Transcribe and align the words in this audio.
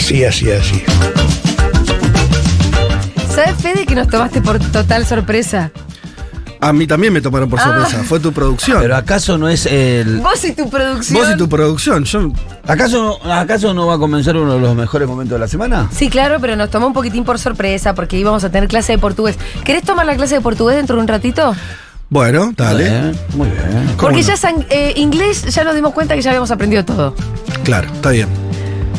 Así, 0.00 0.24
así, 0.24 0.50
así. 0.50 0.82
¿Sabes, 3.34 3.54
Fede, 3.60 3.84
que 3.84 3.94
nos 3.94 4.08
tomaste 4.08 4.40
por 4.40 4.58
total 4.58 5.04
sorpresa? 5.04 5.70
A 6.58 6.72
mí 6.72 6.86
también 6.86 7.12
me 7.12 7.20
tomaron 7.20 7.50
por 7.50 7.60
Ah. 7.60 7.64
sorpresa. 7.64 8.02
Fue 8.04 8.18
tu 8.18 8.32
producción. 8.32 8.78
Pero 8.80 8.96
acaso 8.96 9.36
no 9.36 9.46
es 9.50 9.66
el. 9.66 10.20
Vos 10.20 10.42
y 10.46 10.52
tu 10.52 10.70
producción. 10.70 11.20
Vos 11.22 11.30
y 11.34 11.36
tu 11.36 11.50
producción. 11.50 12.04
Yo, 12.04 12.32
¿Acaso, 12.66 13.20
¿Acaso 13.30 13.74
no 13.74 13.86
va 13.88 13.96
a 13.96 13.98
comenzar 13.98 14.36
uno 14.38 14.54
de 14.54 14.60
los 14.60 14.74
mejores 14.74 15.06
momentos 15.06 15.34
de 15.36 15.40
la 15.40 15.48
semana? 15.48 15.88
Sí, 15.94 16.08
claro, 16.08 16.38
pero 16.40 16.56
nos 16.56 16.70
tomó 16.70 16.86
un 16.86 16.94
poquitín 16.94 17.24
por 17.24 17.38
sorpresa 17.38 17.94
porque 17.94 18.18
íbamos 18.18 18.42
a 18.42 18.50
tener 18.50 18.70
clase 18.70 18.92
de 18.92 18.98
portugués. 18.98 19.36
¿Querés 19.64 19.82
tomar 19.82 20.06
la 20.06 20.16
clase 20.16 20.36
de 20.36 20.40
portugués 20.40 20.76
dentro 20.78 20.96
de 20.96 21.02
un 21.02 21.08
ratito? 21.08 21.54
bueno, 22.08 22.52
dale. 22.56 23.12
Muy 23.34 23.48
bien. 23.48 23.84
¿Cómo 23.88 23.96
Porque 23.98 24.22
no? 24.22 24.28
ya 24.28 24.36
san- 24.38 24.64
eh, 24.70 24.94
inglés 24.96 25.44
ya 25.54 25.62
nos 25.62 25.74
dimos 25.74 25.92
cuenta 25.92 26.14
que 26.16 26.22
ya 26.22 26.30
habíamos 26.30 26.50
aprendido 26.50 26.86
todo. 26.86 27.14
Claro, 27.64 27.88
está 27.92 28.10
bien. 28.10 28.28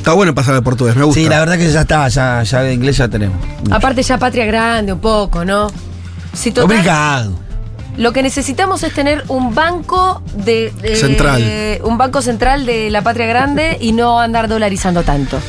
Está 0.02 0.14
bueno 0.14 0.34
pasar 0.34 0.56
al 0.56 0.64
portugués, 0.64 0.96
me 0.96 1.04
gusta. 1.04 1.22
Sí, 1.22 1.30
la 1.30 1.38
verdad 1.42 1.60
que 1.60 1.72
ya 1.72 1.82
está, 1.82 2.08
ya, 2.08 2.42
ya 2.42 2.62
de 2.64 2.74
inglés 2.74 2.98
ya 2.98 3.08
tenemos. 3.08 3.38
Aparte 3.70 4.02
ya 4.02 4.18
patria 4.18 4.46
grande 4.48 4.92
un 4.94 5.00
poco, 5.00 5.46
¿no? 5.46 5.72
Si 6.34 6.50
total, 6.52 6.68
Complicado. 6.70 7.40
lo 7.98 8.12
que 8.12 8.24
necesitamos 8.24 8.82
es 8.82 8.94
tener 8.96 9.24
un 9.28 9.54
banco 9.54 10.24
de, 10.34 10.74
de- 10.82 10.96
Central. 10.96 11.80
un 11.84 12.00
banco 12.00 12.24
central 12.24 12.66
de 12.66 12.90
la 12.90 13.04
patria 13.04 13.28
grande 13.28 13.78
y 13.80 13.92
no 13.92 14.20
andar 14.20 14.48
dolarizando 14.48 15.04
tanto. 15.04 15.40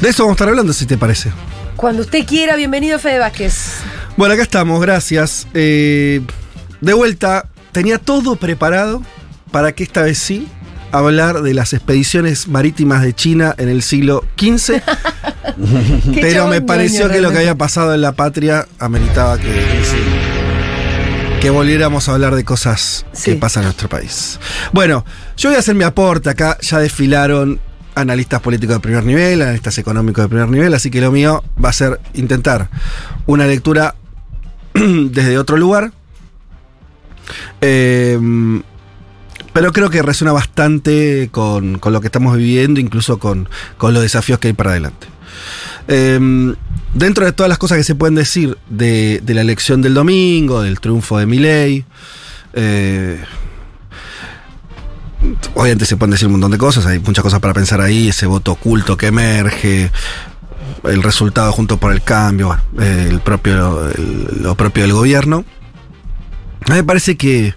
De 0.00 0.10
eso 0.10 0.22
vamos 0.22 0.34
a 0.34 0.36
estar 0.36 0.48
hablando, 0.50 0.72
si 0.72 0.86
te 0.86 0.96
parece. 0.96 1.32
Cuando 1.74 2.02
usted 2.02 2.24
quiera, 2.24 2.54
bienvenido 2.54 3.00
Fede 3.00 3.18
Vázquez. 3.18 3.78
Bueno, 4.16 4.34
acá 4.34 4.44
estamos, 4.44 4.80
gracias. 4.80 5.48
Eh, 5.54 6.20
de 6.80 6.92
vuelta, 6.92 7.46
tenía 7.72 7.98
todo 7.98 8.36
preparado 8.36 9.02
para 9.50 9.72
que 9.72 9.82
esta 9.82 10.02
vez 10.02 10.18
sí 10.18 10.46
hablar 10.92 11.42
de 11.42 11.54
las 11.54 11.72
expediciones 11.72 12.48
marítimas 12.48 13.02
de 13.02 13.14
China 13.14 13.54
en 13.58 13.68
el 13.68 13.82
siglo 13.82 14.24
XV, 14.38 14.80
pero 16.14 16.46
me 16.48 16.60
pareció 16.60 17.08
que 17.08 17.20
lo 17.20 17.30
que 17.30 17.38
había 17.38 17.54
pasado 17.54 17.94
en 17.94 18.00
la 18.02 18.12
patria 18.12 18.66
ameritaba 18.78 19.38
que, 19.38 19.52
que 21.40 21.50
volviéramos 21.50 22.08
a 22.08 22.12
hablar 22.14 22.34
de 22.34 22.44
cosas 22.44 23.04
Sí. 23.12 23.32
que 23.32 23.36
pasan 23.38 23.62
en 23.62 23.66
nuestro 23.68 23.88
país. 23.88 24.38
Bueno, 24.72 25.04
yo 25.36 25.48
voy 25.50 25.56
a 25.56 25.60
hacer 25.60 25.74
mi 25.74 25.84
aporte 25.84 26.30
acá, 26.30 26.58
ya 26.60 26.78
desfilaron 26.78 27.58
analistas 27.94 28.40
políticos 28.40 28.76
de 28.76 28.80
primer 28.80 29.04
nivel, 29.04 29.42
analistas 29.42 29.76
económicos 29.78 30.24
de 30.24 30.28
primer 30.28 30.48
nivel, 30.48 30.72
así 30.74 30.90
que 30.90 31.00
lo 31.00 31.10
mío 31.10 31.42
va 31.62 31.70
a 31.70 31.72
ser 31.72 32.00
intentar 32.14 32.68
una 33.26 33.46
lectura 33.46 33.94
desde 34.74 35.38
otro 35.38 35.56
lugar. 35.56 35.92
Eh, 37.60 38.18
pero 39.52 39.72
creo 39.72 39.90
que 39.90 40.02
resuena 40.02 40.32
bastante 40.32 41.28
con, 41.30 41.78
con 41.78 41.92
lo 41.92 42.00
que 42.00 42.06
estamos 42.08 42.36
viviendo, 42.36 42.80
incluso 42.80 43.18
con, 43.18 43.48
con 43.78 43.92
los 43.94 44.02
desafíos 44.02 44.38
que 44.38 44.48
hay 44.48 44.54
para 44.54 44.70
adelante. 44.70 45.06
Eh, 45.88 46.54
dentro 46.94 47.24
de 47.24 47.32
todas 47.32 47.48
las 47.48 47.58
cosas 47.58 47.78
que 47.78 47.84
se 47.84 47.94
pueden 47.94 48.14
decir 48.14 48.56
de, 48.68 49.20
de 49.22 49.34
la 49.34 49.40
elección 49.40 49.82
del 49.82 49.94
domingo, 49.94 50.62
del 50.62 50.80
triunfo 50.80 51.18
de 51.18 51.26
Milei, 51.26 51.84
eh, 52.54 53.20
obviamente 55.54 55.86
se 55.86 55.96
pueden 55.96 56.10
decir 56.12 56.26
un 56.26 56.32
montón 56.32 56.50
de 56.50 56.58
cosas, 56.58 56.86
hay 56.86 56.98
muchas 56.98 57.22
cosas 57.22 57.40
para 57.40 57.54
pensar 57.54 57.80
ahí, 57.80 58.08
ese 58.08 58.26
voto 58.26 58.52
oculto 58.52 58.96
que 58.96 59.06
emerge, 59.06 59.90
el 60.84 61.02
resultado 61.02 61.52
junto 61.52 61.76
por 61.78 61.92
el 61.92 62.02
cambio, 62.02 62.58
el 62.78 63.20
propio, 63.20 63.88
el- 63.90 64.42
lo 64.42 64.54
propio 64.56 64.82
del 64.82 64.92
gobierno. 64.92 65.44
A 66.66 66.70
mí 66.70 66.76
me 66.76 66.84
parece 66.84 67.16
que 67.16 67.54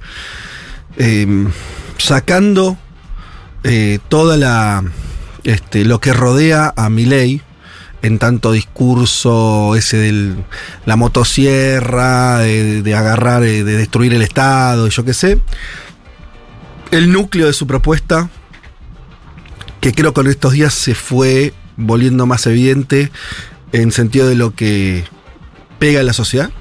eh, 0.98 1.48
sacando 2.06 2.78
eh, 3.64 4.00
toda 4.10 4.38
la 4.38 4.84
este, 5.44 5.86
lo 5.86 6.00
que 6.00 6.14
rodea 6.14 6.74
a 6.76 6.90
Milei 6.90 7.42
en 8.04 8.20
tanto 8.20 8.52
discurso 8.52 9.76
ese 9.76 9.98
de 9.98 10.36
la 10.86 10.96
motosierra, 10.96 12.38
de, 12.40 12.96
agarrar, 12.96 13.44
eh, 13.44 13.64
de 13.64 13.78
destruir 13.78 14.14
el 14.14 14.22
Estado, 14.22 14.88
yo 14.88 15.04
qué 15.04 15.16
sé, 15.16 15.40
el 16.92 17.12
núcleo 17.12 17.48
de 17.48 17.54
su 17.54 17.66
propuesta, 17.66 18.30
que 19.82 19.92
creo 19.92 20.14
que 20.14 20.22
en 20.22 20.28
estos 20.28 20.54
días 20.54 20.74
se 20.74 20.94
fue 20.94 21.54
volviendo 21.78 22.28
más 22.28 22.46
evidente 22.46 23.12
en 23.72 23.92
sentido 23.92 24.28
de 24.28 24.36
lo 24.36 24.54
que 24.54 25.04
pega 25.80 26.00
en 26.00 26.06
la 26.06 26.14
sociedad, 26.14 26.52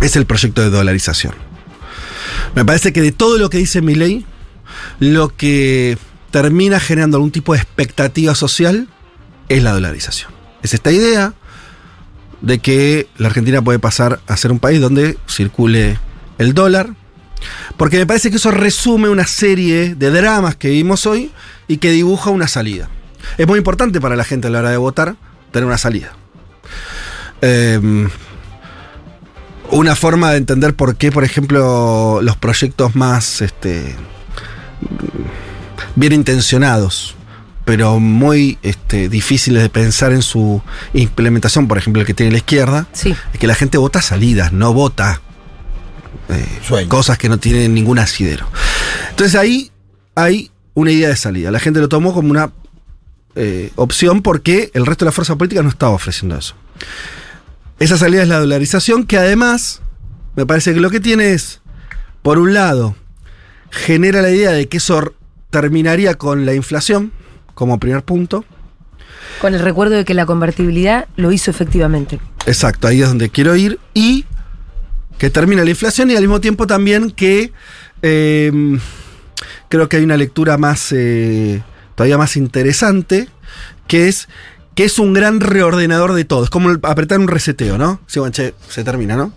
es 0.00 0.16
el 0.16 0.24
proyecto 0.24 0.62
de 0.62 0.70
dolarización. 0.70 1.49
Me 2.54 2.64
parece 2.64 2.92
que 2.92 3.00
de 3.00 3.12
todo 3.12 3.38
lo 3.38 3.50
que 3.50 3.58
dice 3.58 3.80
mi 3.80 3.94
ley, 3.94 4.24
lo 4.98 5.34
que 5.34 5.98
termina 6.30 6.80
generando 6.80 7.16
algún 7.16 7.30
tipo 7.30 7.52
de 7.52 7.58
expectativa 7.58 8.34
social 8.34 8.88
es 9.48 9.62
la 9.62 9.72
dolarización. 9.72 10.30
Es 10.62 10.74
esta 10.74 10.92
idea 10.92 11.34
de 12.40 12.58
que 12.58 13.08
la 13.18 13.28
Argentina 13.28 13.62
puede 13.62 13.78
pasar 13.78 14.20
a 14.26 14.36
ser 14.36 14.52
un 14.52 14.58
país 14.58 14.80
donde 14.80 15.18
circule 15.28 15.98
el 16.38 16.54
dólar, 16.54 16.94
porque 17.76 17.98
me 17.98 18.06
parece 18.06 18.30
que 18.30 18.36
eso 18.36 18.50
resume 18.50 19.08
una 19.08 19.26
serie 19.26 19.94
de 19.94 20.10
dramas 20.10 20.56
que 20.56 20.68
vivimos 20.68 21.06
hoy 21.06 21.30
y 21.68 21.78
que 21.78 21.90
dibuja 21.90 22.30
una 22.30 22.48
salida. 22.48 22.88
Es 23.38 23.46
muy 23.46 23.58
importante 23.58 24.00
para 24.00 24.16
la 24.16 24.24
gente 24.24 24.48
a 24.48 24.50
la 24.50 24.60
hora 24.60 24.70
de 24.70 24.76
votar 24.76 25.16
tener 25.50 25.66
una 25.66 25.78
salida. 25.78 26.12
Eh, 27.42 28.08
una 29.70 29.94
forma 29.96 30.30
de 30.32 30.38
entender 30.38 30.74
por 30.74 30.96
qué, 30.96 31.12
por 31.12 31.24
ejemplo, 31.24 32.20
los 32.22 32.36
proyectos 32.36 32.94
más 32.96 33.40
este, 33.40 33.94
bien 35.94 36.12
intencionados, 36.12 37.14
pero 37.64 38.00
muy 38.00 38.58
este, 38.62 39.08
difíciles 39.08 39.62
de 39.62 39.68
pensar 39.68 40.12
en 40.12 40.22
su 40.22 40.62
implementación, 40.92 41.68
por 41.68 41.78
ejemplo, 41.78 42.00
el 42.00 42.06
que 42.06 42.14
tiene 42.14 42.32
la 42.32 42.38
izquierda, 42.38 42.86
Sí. 42.92 43.14
es 43.32 43.38
que 43.38 43.46
la 43.46 43.54
gente 43.54 43.78
vota 43.78 44.02
salidas, 44.02 44.52
no 44.52 44.72
vota 44.72 45.20
eh, 46.28 46.86
cosas 46.88 47.18
que 47.18 47.28
no 47.28 47.38
tienen 47.38 47.74
ningún 47.74 47.98
asidero. 47.98 48.46
Entonces 49.10 49.34
ahí 49.38 49.70
hay 50.14 50.50
una 50.74 50.90
idea 50.90 51.08
de 51.08 51.16
salida. 51.16 51.50
La 51.50 51.58
gente 51.60 51.80
lo 51.80 51.88
tomó 51.88 52.12
como 52.14 52.30
una 52.30 52.52
eh, 53.34 53.70
opción 53.76 54.22
porque 54.22 54.70
el 54.74 54.86
resto 54.86 55.04
de 55.04 55.08
la 55.08 55.12
fuerza 55.12 55.36
política 55.36 55.62
no 55.62 55.68
estaba 55.68 55.92
ofreciendo 55.92 56.36
eso. 56.36 56.54
Esa 57.80 57.96
salida 57.96 58.22
es 58.22 58.28
la 58.28 58.38
dolarización, 58.38 59.06
que 59.06 59.16
además 59.16 59.80
me 60.36 60.44
parece 60.44 60.74
que 60.74 60.80
lo 60.80 60.90
que 60.90 61.00
tiene 61.00 61.32
es, 61.32 61.62
por 62.20 62.38
un 62.38 62.52
lado, 62.52 62.94
genera 63.70 64.20
la 64.20 64.30
idea 64.30 64.50
de 64.50 64.68
que 64.68 64.76
eso 64.76 65.14
terminaría 65.48 66.16
con 66.16 66.44
la 66.44 66.52
inflación, 66.52 67.10
como 67.54 67.80
primer 67.80 68.02
punto. 68.02 68.44
Con 69.40 69.54
el 69.54 69.60
recuerdo 69.60 69.96
de 69.96 70.04
que 70.04 70.12
la 70.12 70.26
convertibilidad 70.26 71.08
lo 71.16 71.32
hizo 71.32 71.50
efectivamente. 71.50 72.20
Exacto, 72.44 72.86
ahí 72.86 73.00
es 73.00 73.08
donde 73.08 73.30
quiero 73.30 73.56
ir. 73.56 73.78
Y 73.94 74.26
que 75.16 75.30
termina 75.30 75.64
la 75.64 75.70
inflación 75.70 76.10
y 76.10 76.16
al 76.16 76.22
mismo 76.22 76.42
tiempo 76.42 76.66
también 76.66 77.10
que 77.10 77.50
eh, 78.02 78.78
creo 79.70 79.88
que 79.88 79.96
hay 79.96 80.04
una 80.04 80.18
lectura 80.18 80.58
más, 80.58 80.92
eh, 80.92 81.62
todavía 81.94 82.18
más 82.18 82.36
interesante, 82.36 83.30
que 83.86 84.08
es 84.08 84.28
que 84.74 84.84
es 84.84 84.98
un 84.98 85.12
gran 85.12 85.40
reordenador 85.40 86.14
de 86.14 86.24
todo. 86.24 86.44
Es 86.44 86.50
como 86.50 86.70
apretar 86.82 87.18
un 87.18 87.28
reseteo, 87.28 87.78
¿no? 87.78 88.00
Sí, 88.06 88.18
bueno, 88.18 88.32
che, 88.32 88.54
se 88.68 88.84
termina, 88.84 89.16
¿no? 89.16 89.32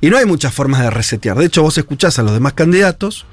Y 0.00 0.10
no 0.10 0.16
hay 0.16 0.26
muchas 0.26 0.54
formas 0.54 0.80
de 0.80 0.90
resetear. 0.90 1.36
De 1.36 1.46
hecho, 1.46 1.62
vos 1.62 1.76
escuchás 1.76 2.18
a 2.18 2.22
los 2.22 2.32
demás 2.32 2.52
candidatos. 2.54 3.26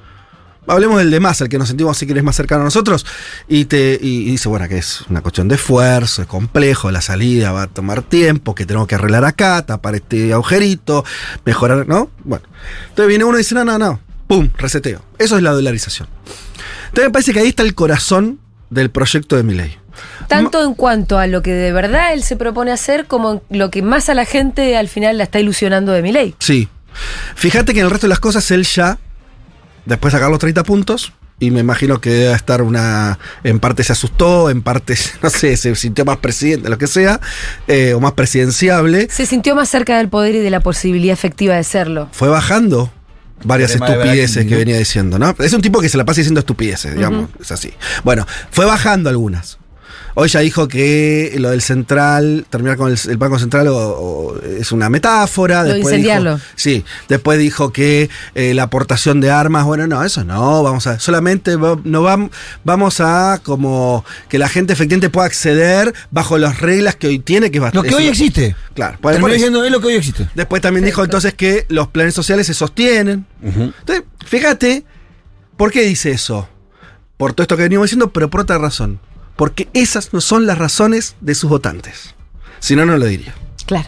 Hablemos 0.65 0.97
del 0.97 1.11
de 1.11 1.19
más, 1.19 1.41
el 1.41 1.49
que 1.49 1.57
nos 1.57 1.67
sentimos 1.67 1.97
si 1.97 2.07
querés 2.07 2.23
más 2.23 2.37
cercano 2.37 2.61
a 2.61 2.63
nosotros, 2.63 3.05
y 3.49 3.65
te 3.65 3.99
y, 4.01 4.21
y 4.21 4.31
dice, 4.31 4.47
bueno, 4.47 4.65
que 4.69 4.77
es 4.77 5.01
una 5.09 5.21
cuestión 5.21 5.49
de 5.49 5.55
esfuerzo, 5.55 6.21
es 6.21 6.27
complejo, 6.29 6.89
la 6.89 7.01
salida 7.01 7.51
va 7.51 7.63
a 7.63 7.67
tomar 7.67 8.01
tiempo, 8.01 8.55
que 8.55 8.65
tenemos 8.65 8.87
que 8.87 8.95
arreglar 8.95 9.25
acá, 9.25 9.65
tapar 9.65 9.95
este 9.95 10.31
agujerito, 10.31 11.03
mejorar, 11.43 11.85
¿no? 11.85 12.09
Bueno. 12.23 12.45
Entonces 12.83 13.07
viene 13.09 13.25
uno 13.25 13.37
y 13.37 13.39
dice, 13.39 13.55
no, 13.55 13.65
no, 13.65 13.77
no, 13.77 13.99
pum, 14.25 14.49
reseteo. 14.57 15.03
Eso 15.19 15.35
es 15.35 15.43
la 15.43 15.51
dolarización. 15.51 16.07
Entonces 16.85 17.09
me 17.09 17.11
parece 17.11 17.33
que 17.33 17.39
ahí 17.39 17.49
está 17.49 17.63
el 17.63 17.75
corazón 17.75 18.39
del 18.69 18.89
proyecto 18.89 19.35
de 19.35 19.43
mi 19.43 19.55
ley. 19.55 19.77
Tanto 20.27 20.63
en 20.63 20.73
cuanto 20.73 21.19
a 21.19 21.27
lo 21.27 21.41
que 21.41 21.53
de 21.53 21.71
verdad 21.71 22.13
él 22.13 22.23
se 22.23 22.35
propone 22.35 22.71
hacer, 22.71 23.05
como 23.05 23.43
en 23.49 23.59
lo 23.59 23.69
que 23.69 23.81
más 23.81 24.09
a 24.09 24.13
la 24.13 24.25
gente 24.25 24.77
al 24.77 24.87
final 24.87 25.17
la 25.17 25.25
está 25.25 25.39
ilusionando 25.39 25.91
de 25.91 26.01
mi 26.01 26.11
ley. 26.11 26.35
Sí. 26.39 26.69
Fíjate 27.35 27.73
que 27.73 27.79
en 27.79 27.85
el 27.85 27.91
resto 27.91 28.07
de 28.07 28.09
las 28.09 28.19
cosas 28.19 28.49
él 28.51 28.63
ya, 28.63 28.99
después 29.85 30.13
de 30.13 30.17
sacar 30.17 30.29
los 30.29 30.39
30 30.39 30.63
puntos, 30.63 31.13
y 31.39 31.51
me 31.51 31.59
imagino 31.59 31.99
que 31.99 32.09
debe 32.09 32.33
estar 32.33 32.61
una. 32.61 33.19
En 33.43 33.59
parte 33.59 33.83
se 33.83 33.91
asustó, 33.91 34.49
en 34.49 34.61
parte, 34.61 34.95
no 35.21 35.29
sé, 35.29 35.57
se 35.57 35.75
sintió 35.75 36.05
más 36.05 36.17
presidente, 36.17 36.69
lo 36.69 36.77
que 36.77 36.87
sea, 36.87 37.19
eh, 37.67 37.93
o 37.93 37.99
más 37.99 38.13
presidenciable. 38.13 39.07
Se 39.09 39.25
sintió 39.25 39.55
más 39.55 39.69
cerca 39.69 39.97
del 39.97 40.09
poder 40.09 40.35
y 40.35 40.39
de 40.39 40.49
la 40.49 40.61
posibilidad 40.61 41.13
efectiva 41.13 41.55
de 41.55 41.63
serlo. 41.63 42.09
Fue 42.11 42.29
bajando 42.29 42.91
varias 43.43 43.71
estupideces 43.71 44.35
Brasil, 44.35 44.47
que 44.47 44.55
¿no? 44.55 44.59
venía 44.59 44.77
diciendo, 44.77 45.19
¿no? 45.19 45.35
Es 45.39 45.53
un 45.53 45.61
tipo 45.61 45.81
que 45.81 45.89
se 45.89 45.97
la 45.97 46.05
pasa 46.05 46.21
diciendo 46.21 46.39
estupideces, 46.39 46.95
digamos, 46.95 47.29
es 47.41 47.51
así. 47.51 47.73
Bueno, 48.03 48.25
fue 48.51 48.65
bajando 48.65 49.09
algunas. 49.09 49.57
Hoy 50.15 50.29
ya 50.29 50.41
dijo 50.41 50.67
que 50.67 51.33
lo 51.39 51.49
del 51.49 51.61
central, 51.61 52.45
terminar 52.49 52.77
con 52.77 52.91
el, 52.91 52.99
el 53.09 53.17
Banco 53.17 53.39
Central 53.39 53.67
o- 53.69 53.77
o 53.77 54.39
es 54.41 54.71
una 54.71 54.89
metáfora. 54.89 55.63
Lo 55.63 55.69
de 55.69 55.73
después 55.75 55.93
incendiarlo. 55.93 56.35
Dijo, 56.35 56.45
sí, 56.55 56.85
después 57.09 57.39
dijo 57.39 57.71
que 57.73 58.09
eh, 58.35 58.53
la 58.53 58.63
aportación 58.63 59.21
de 59.21 59.31
armas, 59.31 59.65
bueno, 59.65 59.87
no, 59.87 60.03
eso 60.03 60.23
no, 60.23 60.61
vamos 60.63 60.85
a, 60.87 60.99
solamente 60.99 61.55
va- 61.55 61.79
no 61.83 62.03
vam- 62.03 62.29
vamos 62.63 62.99
a 62.99 63.39
como 63.43 64.05
que 64.29 64.37
la 64.37 64.49
gente 64.49 64.73
efectivamente 64.73 65.09
pueda 65.09 65.25
acceder 65.25 65.93
bajo 66.11 66.37
las 66.37 66.59
reglas 66.61 66.95
que 66.95 67.07
hoy 67.07 67.19
tiene, 67.19 67.49
que 67.49 67.57
es 67.57 67.61
Lo 67.61 67.65
bastante. 67.65 67.89
que 67.89 67.95
hoy 67.95 68.07
existe. 68.07 68.55
Claro, 68.75 68.97
por- 69.01 69.31
diciendo 69.31 69.63
es 69.65 69.71
lo 69.71 69.79
que 69.81 69.87
hoy 69.87 69.93
existe. 69.95 70.27
Después 70.35 70.61
también 70.61 70.85
dijo 70.85 71.03
entonces 71.03 71.33
que 71.33 71.65
los 71.69 71.87
planes 71.87 72.13
sociales 72.13 72.45
se 72.47 72.53
sostienen. 72.53 73.25
Entonces, 73.43 74.03
fíjate, 74.25 74.83
¿por 75.57 75.71
qué 75.71 75.81
dice 75.83 76.11
eso? 76.11 76.47
Por 77.17 77.33
todo 77.33 77.43
esto 77.43 77.57
que 77.57 77.63
venimos 77.63 77.85
diciendo, 77.85 78.11
pero 78.13 78.29
por 78.29 78.41
otra 78.41 78.57
razón. 78.57 78.99
Porque 79.35 79.67
esas 79.73 80.13
no 80.13 80.21
son 80.21 80.45
las 80.45 80.57
razones 80.57 81.15
de 81.21 81.35
sus 81.35 81.49
votantes. 81.49 82.13
Si 82.59 82.75
no, 82.75 82.85
no 82.85 82.97
lo 82.97 83.05
diría. 83.05 83.33
Claro. 83.65 83.87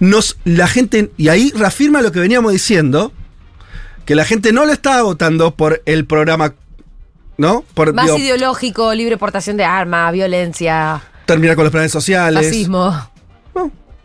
Nos, 0.00 0.36
la 0.44 0.66
gente, 0.66 1.10
y 1.16 1.28
ahí 1.28 1.52
reafirma 1.56 2.02
lo 2.02 2.12
que 2.12 2.20
veníamos 2.20 2.52
diciendo, 2.52 3.12
que 4.04 4.14
la 4.14 4.24
gente 4.24 4.52
no 4.52 4.66
lo 4.66 4.72
estaba 4.72 5.02
votando 5.02 5.54
por 5.54 5.80
el 5.86 6.04
programa, 6.06 6.54
¿no? 7.38 7.64
Por 7.74 7.94
Más 7.94 8.06
digo, 8.06 8.18
ideológico, 8.18 8.92
libre 8.94 9.16
portación 9.16 9.56
de 9.56 9.64
armas, 9.64 10.12
violencia, 10.12 11.00
terminar 11.24 11.54
con 11.56 11.64
los 11.64 11.72
planes 11.72 11.92
sociales. 11.92 12.44
fascismo. 12.46 13.10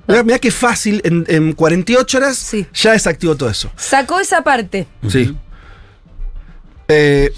Mirá, 0.08 0.24
mirá 0.24 0.40
qué 0.40 0.52
fácil, 0.52 1.02
en, 1.04 1.26
en 1.28 1.52
48 1.52 2.18
horas 2.18 2.38
Sí. 2.38 2.66
ya 2.74 2.94
desactivó 2.94 3.36
todo 3.36 3.50
eso. 3.50 3.70
Sacó 3.76 4.22
esa 4.22 4.42
parte. 4.42 4.88
Sí. 5.10 5.36
Eh, 6.88 7.34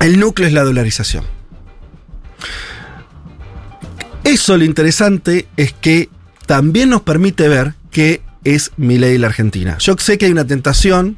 el 0.00 0.18
núcleo 0.18 0.48
es 0.48 0.52
la 0.54 0.64
dolarización. 0.64 1.24
Eso 4.24 4.56
lo 4.56 4.64
interesante 4.64 5.48
es 5.56 5.72
que 5.72 6.08
también 6.46 6.90
nos 6.90 7.02
permite 7.02 7.48
ver 7.48 7.74
que 7.90 8.22
es 8.44 8.72
mi 8.76 8.98
ley 8.98 9.18
la 9.18 9.28
Argentina. 9.28 9.76
Yo 9.78 9.96
sé 9.98 10.18
que 10.18 10.26
hay 10.26 10.32
una 10.32 10.46
tentación. 10.46 11.16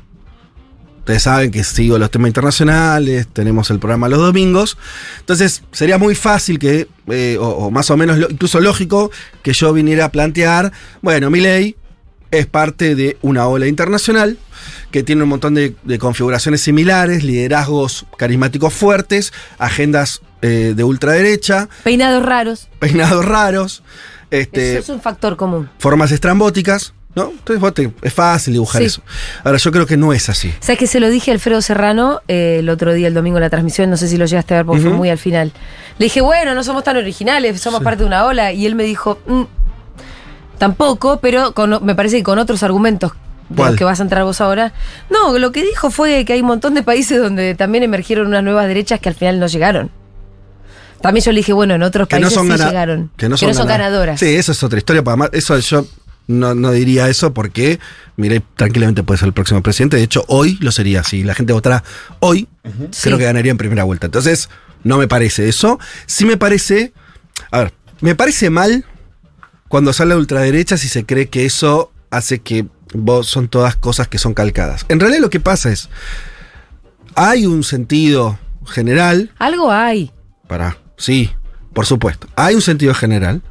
Ustedes 1.00 1.24
saben 1.24 1.50
que 1.50 1.64
sigo 1.64 1.98
los 1.98 2.12
temas 2.12 2.28
internacionales, 2.28 3.26
tenemos 3.32 3.70
el 3.70 3.80
programa 3.80 4.08
los 4.08 4.20
domingos. 4.20 4.78
Entonces 5.18 5.62
sería 5.72 5.98
muy 5.98 6.14
fácil 6.14 6.60
que, 6.60 6.86
eh, 7.08 7.36
o, 7.40 7.72
más 7.72 7.90
o 7.90 7.96
menos 7.96 8.18
incluso 8.30 8.60
lógico, 8.60 9.10
que 9.42 9.52
yo 9.52 9.72
viniera 9.72 10.04
a 10.04 10.12
plantear, 10.12 10.72
bueno, 11.00 11.28
mi 11.28 11.40
ley 11.40 11.76
es 12.30 12.46
parte 12.46 12.94
de 12.94 13.18
una 13.20 13.46
ola 13.48 13.66
internacional 13.66 14.38
que 14.92 15.02
tiene 15.02 15.24
un 15.24 15.28
montón 15.28 15.54
de 15.54 15.98
configuraciones 15.98 16.60
similares, 16.60 17.24
liderazgos 17.24 18.06
carismáticos 18.16 18.72
fuertes, 18.72 19.32
agendas 19.58 20.22
eh, 20.42 20.74
de 20.76 20.84
ultraderecha, 20.84 21.68
Peinados 21.84 22.24
raros. 22.24 22.68
peinados 22.78 23.24
raros, 23.24 23.82
este, 24.30 24.72
Eso 24.72 24.80
es 24.80 24.88
un 24.90 25.00
factor 25.00 25.36
común. 25.36 25.68
formas 25.78 26.10
estrambóticas, 26.12 26.94
¿no? 27.14 27.30
Entonces 27.30 27.60
vos 27.60 27.74
te- 27.74 27.92
es 28.02 28.12
fácil 28.12 28.54
dibujar 28.54 28.80
Sí. 28.82 28.86
eso. 28.86 29.02
Ahora 29.44 29.58
yo 29.58 29.70
creo 29.70 29.86
que 29.86 29.96
no 29.96 30.12
es 30.12 30.28
así. 30.28 30.52
¿Sabes 30.60 30.78
que 30.78 30.86
se 30.86 30.98
lo 31.00 31.08
dije 31.10 31.30
a 31.30 31.34
Alfredo 31.34 31.60
Serrano 31.62 32.20
eh, 32.28 32.56
el 32.60 32.68
otro 32.68 32.92
día, 32.94 33.08
el 33.08 33.14
domingo 33.14 33.38
en 33.38 33.42
la 33.42 33.50
transmisión? 33.50 33.88
No 33.90 33.96
sé 33.96 34.08
si 34.08 34.16
lo 34.16 34.24
llegaste 34.26 34.54
a 34.54 34.58
ver 34.58 34.66
porque 34.66 34.82
fue 34.82 34.90
muy 34.92 35.10
al 35.10 35.18
final. 35.18 35.52
Le 35.98 36.06
dije, 36.06 36.20
bueno, 36.22 36.54
no 36.54 36.64
somos 36.64 36.82
tan 36.84 36.96
originales, 36.96 37.60
somos 37.60 37.82
parte 37.82 38.02
de 38.02 38.06
una 38.06 38.24
ola. 38.24 38.52
Y 38.52 38.64
él 38.66 38.74
me 38.74 38.84
dijo, 38.84 39.18
"Mm, 39.26 39.42
tampoco, 40.58 41.18
pero 41.20 41.52
con- 41.52 41.84
me 41.84 41.94
parece 41.94 42.16
que 42.16 42.22
con 42.22 42.38
otros 42.38 42.62
argumentos. 42.62 43.12
De 43.48 43.62
los 43.62 43.76
que 43.76 43.84
vas 43.84 44.00
a 44.00 44.04
entrar 44.04 44.24
vos 44.24 44.40
ahora. 44.40 44.72
No, 45.10 45.36
lo 45.38 45.52
que 45.52 45.62
dijo 45.62 45.90
fue 45.90 46.24
que 46.24 46.32
hay 46.32 46.40
un 46.40 46.46
montón 46.46 46.72
de 46.72 46.82
países 46.82 47.20
donde 47.20 47.54
también 47.54 47.84
emergieron 47.84 48.28
unas 48.28 48.42
nuevas 48.42 48.66
derechas 48.66 48.98
que 48.98 49.10
al 49.10 49.14
final 49.14 49.38
no 49.40 49.46
llegaron. 49.46 49.90
También 51.02 51.24
yo 51.24 51.32
le 51.32 51.38
dije, 51.38 51.52
bueno, 51.52 51.74
en 51.74 51.82
otros 51.82 52.08
Que 52.08 52.16
no 52.16 52.22
países 52.22 52.34
son, 52.34 52.44
sí 52.46 52.50
gana- 52.52 52.66
llegaron. 52.68 53.10
que 53.16 53.28
no 53.28 53.36
son, 53.36 53.48
gana- 53.52 53.64
ganadoras. 53.64 54.20
Sí, 54.20 54.26
eso 54.34 54.52
es 54.52 54.62
otra 54.62 54.78
historia. 54.78 55.02
Para 55.02 55.16
más, 55.16 55.30
eso 55.32 55.58
yo 55.58 55.86
no, 56.28 56.54
no 56.54 56.70
diría 56.70 57.08
eso 57.08 57.34
porque, 57.34 57.80
mire, 58.16 58.42
tranquilamente 58.56 59.02
puede 59.02 59.18
ser 59.18 59.26
el 59.26 59.32
próximo 59.34 59.62
presidente. 59.62 59.96
De 59.96 60.02
hecho, 60.04 60.24
hoy 60.28 60.56
lo 60.60 60.70
sería. 60.72 61.02
Si 61.04 61.24
la 61.24 61.34
gente 61.34 61.52
votara 61.52 61.82
hoy, 62.20 62.48
creo 62.62 62.88
Sí. 62.92 63.10
que 63.10 63.24
ganaría 63.24 63.50
en 63.50 63.58
primera 63.58 63.84
vuelta. 63.84 64.06
Entonces, 64.06 64.48
no 64.84 64.96
me 64.98 65.08
parece 65.08 65.48
eso. 65.48 65.78
Sí 66.06 66.24
me 66.24 66.36
parece. 66.36 66.92
A 67.50 67.58
ver, 67.58 67.72
me 68.00 68.14
parece 68.14 68.50
mal 68.50 68.84
cuando 69.68 69.92
sale 69.92 70.10
la 70.10 70.16
ultraderecha 70.16 70.76
si 70.76 70.88
se 70.88 71.04
cree 71.04 71.28
que 71.28 71.44
eso 71.44 71.92
hace 72.10 72.40
que 72.40 72.66
vos 72.94 73.26
son 73.26 73.48
todas 73.48 73.74
cosas 73.74 74.06
que 74.06 74.18
son 74.18 74.34
calcadas. 74.34 74.84
En 74.88 75.00
realidad 75.00 75.20
lo 75.22 75.30
que 75.30 75.40
pasa 75.40 75.70
es. 75.72 75.88
Hay 77.14 77.46
un 77.46 77.62
sentido 77.64 78.38
general 78.66 79.32
Algo 79.38 79.70
hay. 79.72 80.12
para. 80.46 80.76
Sí, 80.96 81.30
por 81.72 81.86
supuesto. 81.86 82.28
Hay 82.36 82.54
un 82.54 82.62
sentido 82.62 82.94
general. 82.94 83.42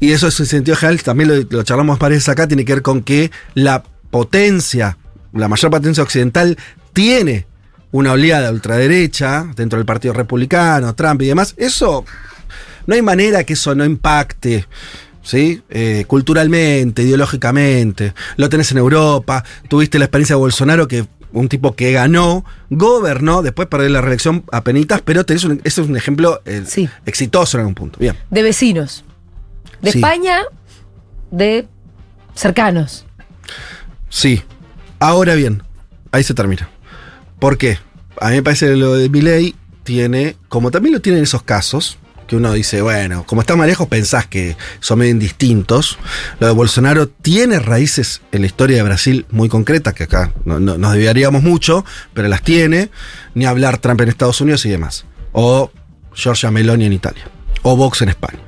Y 0.00 0.12
eso 0.12 0.28
es 0.28 0.38
un 0.38 0.46
sentido 0.46 0.76
general, 0.76 1.02
también 1.02 1.48
lo, 1.50 1.62
charlamos 1.64 1.98
varias 1.98 2.18
veces 2.18 2.28
acá, 2.28 2.46
tiene 2.46 2.64
que 2.64 2.74
ver 2.74 2.82
con 2.82 3.02
que 3.02 3.32
la 3.54 3.82
potencia, 4.10 4.96
la 5.32 5.48
mayor 5.48 5.72
potencia 5.72 6.04
occidental, 6.04 6.56
tiene 6.92 7.46
una 7.90 8.12
oleada 8.12 8.52
ultraderecha 8.52 9.50
dentro 9.56 9.76
del 9.76 9.86
Partido 9.86 10.14
Republicano, 10.14 10.94
Trump 10.94 11.22
y 11.22 11.26
demás. 11.26 11.54
Eso, 11.56 12.04
no 12.86 12.94
hay 12.94 13.02
manera 13.02 13.42
que 13.42 13.54
eso 13.54 13.74
no 13.74 13.84
impacte. 13.84 14.66
¿Sí? 15.20 15.60
Eh, 15.68 16.04
culturalmente, 16.06 17.02
ideológicamente. 17.02 18.14
Lo 18.36 18.48
tenés 18.48 18.72
en 18.72 18.78
Europa. 18.78 19.44
Tuviste 19.68 19.98
la 19.98 20.06
experiencia 20.06 20.36
de 20.36 20.40
Bolsonaro, 20.40 20.88
que 20.88 21.06
un 21.32 21.48
tipo 21.48 21.74
que 21.74 21.92
ganó, 21.92 22.44
gobernó, 22.70 23.42
después 23.42 23.68
perdió 23.68 23.88
la 23.90 24.00
reelección 24.00 24.44
a 24.52 24.64
penitas, 24.64 25.02
pero 25.02 25.24
tenés 25.24 25.44
un, 25.44 25.60
eso 25.64 25.82
es 25.82 25.88
un 25.88 25.96
ejemplo 25.96 26.40
eh, 26.46 26.62
Sí. 26.66 26.88
exitoso 27.06 27.56
en 27.56 27.60
algún 27.62 27.74
punto. 27.74 27.98
Bien. 27.98 28.16
De 28.30 28.42
vecinos. 28.42 29.04
De 29.82 29.92
Sí. 29.92 29.98
España, 29.98 30.42
de 31.30 31.66
cercanos. 32.34 33.04
Sí. 34.08 34.42
Ahora 35.00 35.34
bien, 35.34 35.62
ahí 36.12 36.22
se 36.24 36.34
termina. 36.34 36.68
¿Por 37.38 37.58
qué? 37.58 37.78
A 38.20 38.30
mí 38.30 38.36
me 38.36 38.42
parece 38.42 38.66
que 38.66 38.76
lo 38.76 38.94
de 38.94 39.08
Milei 39.08 39.54
tiene, 39.84 40.36
como 40.48 40.70
también 40.70 40.94
lo 40.94 41.00
tienen 41.00 41.22
esos 41.22 41.42
casos, 41.42 41.98
que 42.28 42.36
uno 42.36 42.52
dice, 42.52 42.82
bueno, 42.82 43.24
como 43.26 43.40
está 43.40 43.56
más 43.56 43.66
lejos, 43.66 43.88
pensás 43.88 44.26
que 44.26 44.56
son 44.80 44.98
medio 45.00 45.10
indistintos. 45.12 45.98
Lo 46.38 46.46
de 46.46 46.52
Bolsonaro 46.52 47.08
tiene 47.08 47.58
raíces 47.58 48.20
en 48.30 48.42
la 48.42 48.46
historia 48.46 48.76
de 48.76 48.82
Brasil 48.84 49.26
muy 49.30 49.48
concretas, 49.48 49.94
que 49.94 50.04
acá 50.04 50.32
no, 50.44 50.60
no- 50.60 50.78
nos 50.78 50.92
deberíamos 50.92 51.42
mucho, 51.42 51.84
pero 52.14 52.28
las 52.28 52.42
tiene. 52.42 52.90
Ni 53.34 53.46
hablar 53.46 53.78
Trump 53.78 54.00
en 54.02 54.10
Estados 54.10 54.40
Unidos 54.40 54.64
y 54.66 54.68
demás. 54.68 55.06
O 55.32 55.72
Giorgia 56.14 56.50
Meloni 56.50 56.84
en 56.84 56.92
Italia. 56.92 57.24
O 57.62 57.76
Vox 57.76 58.02
en 58.02 58.10
España. 58.10 58.40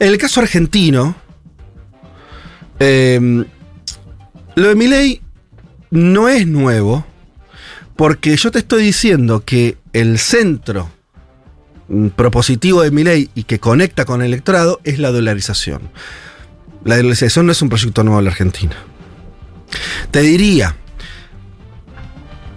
En 0.00 0.08
el 0.08 0.18
caso 0.18 0.40
argentino, 0.40 1.14
eh, 2.80 3.44
lo 4.54 4.68
de 4.68 4.74
Milei 4.74 5.22
no 5.90 6.28
es 6.28 6.46
nuevo, 6.46 7.06
porque 7.96 8.36
yo 8.36 8.50
te 8.50 8.58
estoy 8.60 8.82
diciendo 8.84 9.44
que 9.44 9.76
el 9.92 10.18
centro 10.18 10.90
propositivo 12.16 12.82
de 12.82 12.90
Milei 12.90 13.30
y 13.34 13.44
que 13.44 13.60
conecta 13.60 14.04
con 14.04 14.22
el 14.22 14.28
electorado 14.28 14.80
es 14.84 14.98
la 14.98 15.10
dolarización. 15.10 15.90
La 16.84 16.96
dolarización 16.96 17.46
no 17.46 17.52
es 17.52 17.62
un 17.62 17.68
proyecto 17.68 18.02
nuevo 18.02 18.18
en 18.18 18.24
la 18.24 18.30
Argentina. 18.30 18.76
Te 20.10 20.20
diría, 20.22 20.76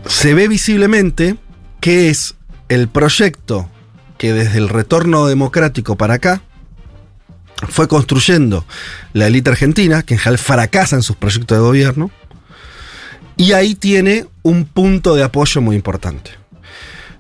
se 0.08 0.34
ve 0.34 0.48
visiblemente 0.48 1.38
que 1.82 2.10
es 2.10 2.36
el 2.70 2.88
proyecto 2.88 3.70
que 4.18 4.34
desde 4.34 4.58
el 4.58 4.70
retorno 4.70 5.28
democrático 5.28 5.98
para 5.98 6.16
acá 6.16 6.42
fue 7.70 7.88
construyendo 7.88 8.66
la 9.14 9.28
élite 9.28 9.50
argentina, 9.50 10.04
que 10.04 10.16
en 10.16 10.20
general 10.20 10.38
fracasa 10.38 10.96
en 10.96 11.04
sus 11.04 11.16
proyectos 11.16 11.58
de 11.58 11.62
gobierno, 11.62 12.12
y 13.38 13.54
ahí 13.54 13.76
tiene 13.76 14.28
un 14.44 14.66
punto 14.66 15.16
de 15.16 15.24
apoyo 15.24 15.62
muy 15.62 15.76
importante. 15.76 16.32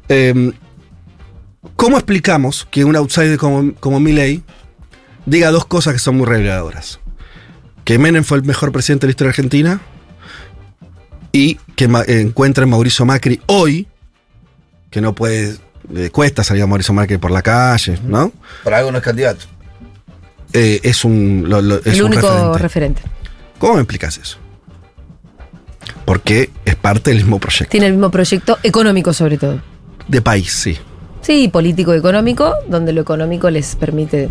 Eh, 0.07 0.53
¿Cómo 1.75 1.97
explicamos 1.97 2.67
que 2.71 2.85
un 2.85 2.95
outsider 2.95 3.37
como, 3.37 3.73
como 3.75 3.99
Milley 3.99 4.43
diga 5.25 5.51
dos 5.51 5.65
cosas 5.65 5.93
que 5.93 5.99
son 5.99 6.17
muy 6.17 6.25
reveladoras? 6.25 6.99
Que 7.83 7.99
Menem 7.99 8.23
fue 8.23 8.37
el 8.37 8.43
mejor 8.43 8.71
presidente 8.71 9.05
de 9.05 9.09
la 9.09 9.11
historia 9.11 9.29
argentina 9.29 9.81
y 11.31 11.55
que 11.75 11.85
eh, 11.85 12.21
encuentre 12.21 12.65
Mauricio 12.65 13.05
Macri 13.05 13.41
hoy, 13.47 13.87
que 14.89 15.01
no 15.01 15.13
puede, 15.13 15.57
le 15.91 16.09
cuesta 16.09 16.43
salir 16.43 16.63
a 16.63 16.67
Mauricio 16.67 16.93
Macri 16.93 17.17
por 17.17 17.31
la 17.31 17.41
calle, 17.41 17.99
¿no? 18.05 18.31
Para 18.63 18.77
algo 18.77 18.91
no 18.91 18.97
es 18.99 19.03
candidato. 19.03 19.45
Eh, 20.53 20.79
es 20.83 21.03
un, 21.03 21.43
lo- 21.47 21.61
lo- 21.61 21.79
es 21.79 21.87
el 21.87 22.03
un 22.03 22.11
único 22.13 22.27
referente. 22.57 22.57
referente. 22.59 23.01
¿Cómo 23.59 23.73
me 23.75 23.81
explicas 23.81 24.17
eso? 24.17 24.37
Porque 26.05 26.49
es 26.63 26.75
parte 26.75 27.09
del 27.11 27.17
mismo 27.19 27.39
proyecto. 27.39 27.69
Tiene 27.71 27.87
el 27.87 27.93
mismo 27.93 28.09
proyecto 28.11 28.57
económico 28.63 29.11
sobre 29.13 29.37
todo. 29.37 29.61
De 30.07 30.21
país, 30.21 30.51
sí. 30.51 30.77
Sí, 31.25 31.47
político 31.47 31.91
económico, 31.93 32.53
donde 32.69 32.93
lo 32.93 33.01
económico 33.01 33.49
les 33.49 33.75
permite. 33.75 34.29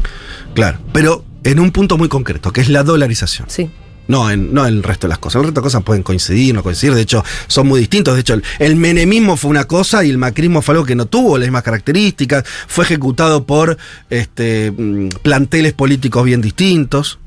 Claro. 0.54 0.78
Pero 0.92 1.24
en 1.42 1.58
un 1.58 1.72
punto 1.72 1.98
muy 1.98 2.08
concreto, 2.08 2.52
que 2.52 2.60
es 2.60 2.68
la 2.68 2.84
dolarización. 2.84 3.50
Sí. 3.50 3.68
No 4.06 4.30
en, 4.30 4.54
no 4.54 4.64
en 4.64 4.74
el 4.74 4.82
resto 4.84 5.08
de 5.08 5.08
las 5.08 5.18
cosas. 5.18 5.40
El 5.40 5.46
resto 5.46 5.60
de 5.60 5.64
cosas 5.64 5.82
pueden 5.82 6.04
coincidir, 6.04 6.54
no 6.54 6.62
coincidir. 6.62 6.94
De 6.94 7.00
hecho, 7.00 7.24
son 7.48 7.66
muy 7.66 7.80
distintos. 7.80 8.14
De 8.14 8.20
hecho, 8.20 8.34
el, 8.34 8.44
el 8.60 8.76
menemismo 8.76 9.36
fue 9.36 9.50
una 9.50 9.64
cosa 9.64 10.04
y 10.04 10.10
el 10.10 10.18
macrismo 10.18 10.62
fue 10.62 10.74
algo 10.74 10.84
que 10.84 10.94
no 10.94 11.06
tuvo 11.06 11.36
las 11.36 11.48
mismas 11.48 11.64
características. 11.64 12.44
Fue 12.68 12.84
ejecutado 12.84 13.44
por 13.44 13.76
este, 14.08 14.70
mm, 14.70 15.08
planteles 15.20 15.72
políticos 15.72 16.24
bien 16.24 16.40
distintos. 16.40 17.18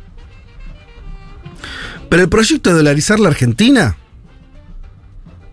Pero 2.07 2.24
el 2.24 2.29
proyecto 2.29 2.69
de 2.69 2.77
dolarizar 2.77 3.19
la 3.19 3.27
Argentina 3.27 3.97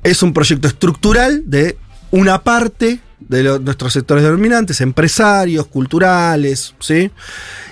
es 0.05 0.23
un 0.23 0.33
proyecto 0.33 0.69
estructural 0.69 1.43
de 1.47 1.77
una 2.13 2.45
parte 2.45 3.01
de 3.21 3.59
nuestros 3.61 3.93
sectores 3.93 4.25
dominantes, 4.25 4.81
empresarios, 4.81 5.67
culturales, 5.67 6.75
¿sí? 6.81 7.11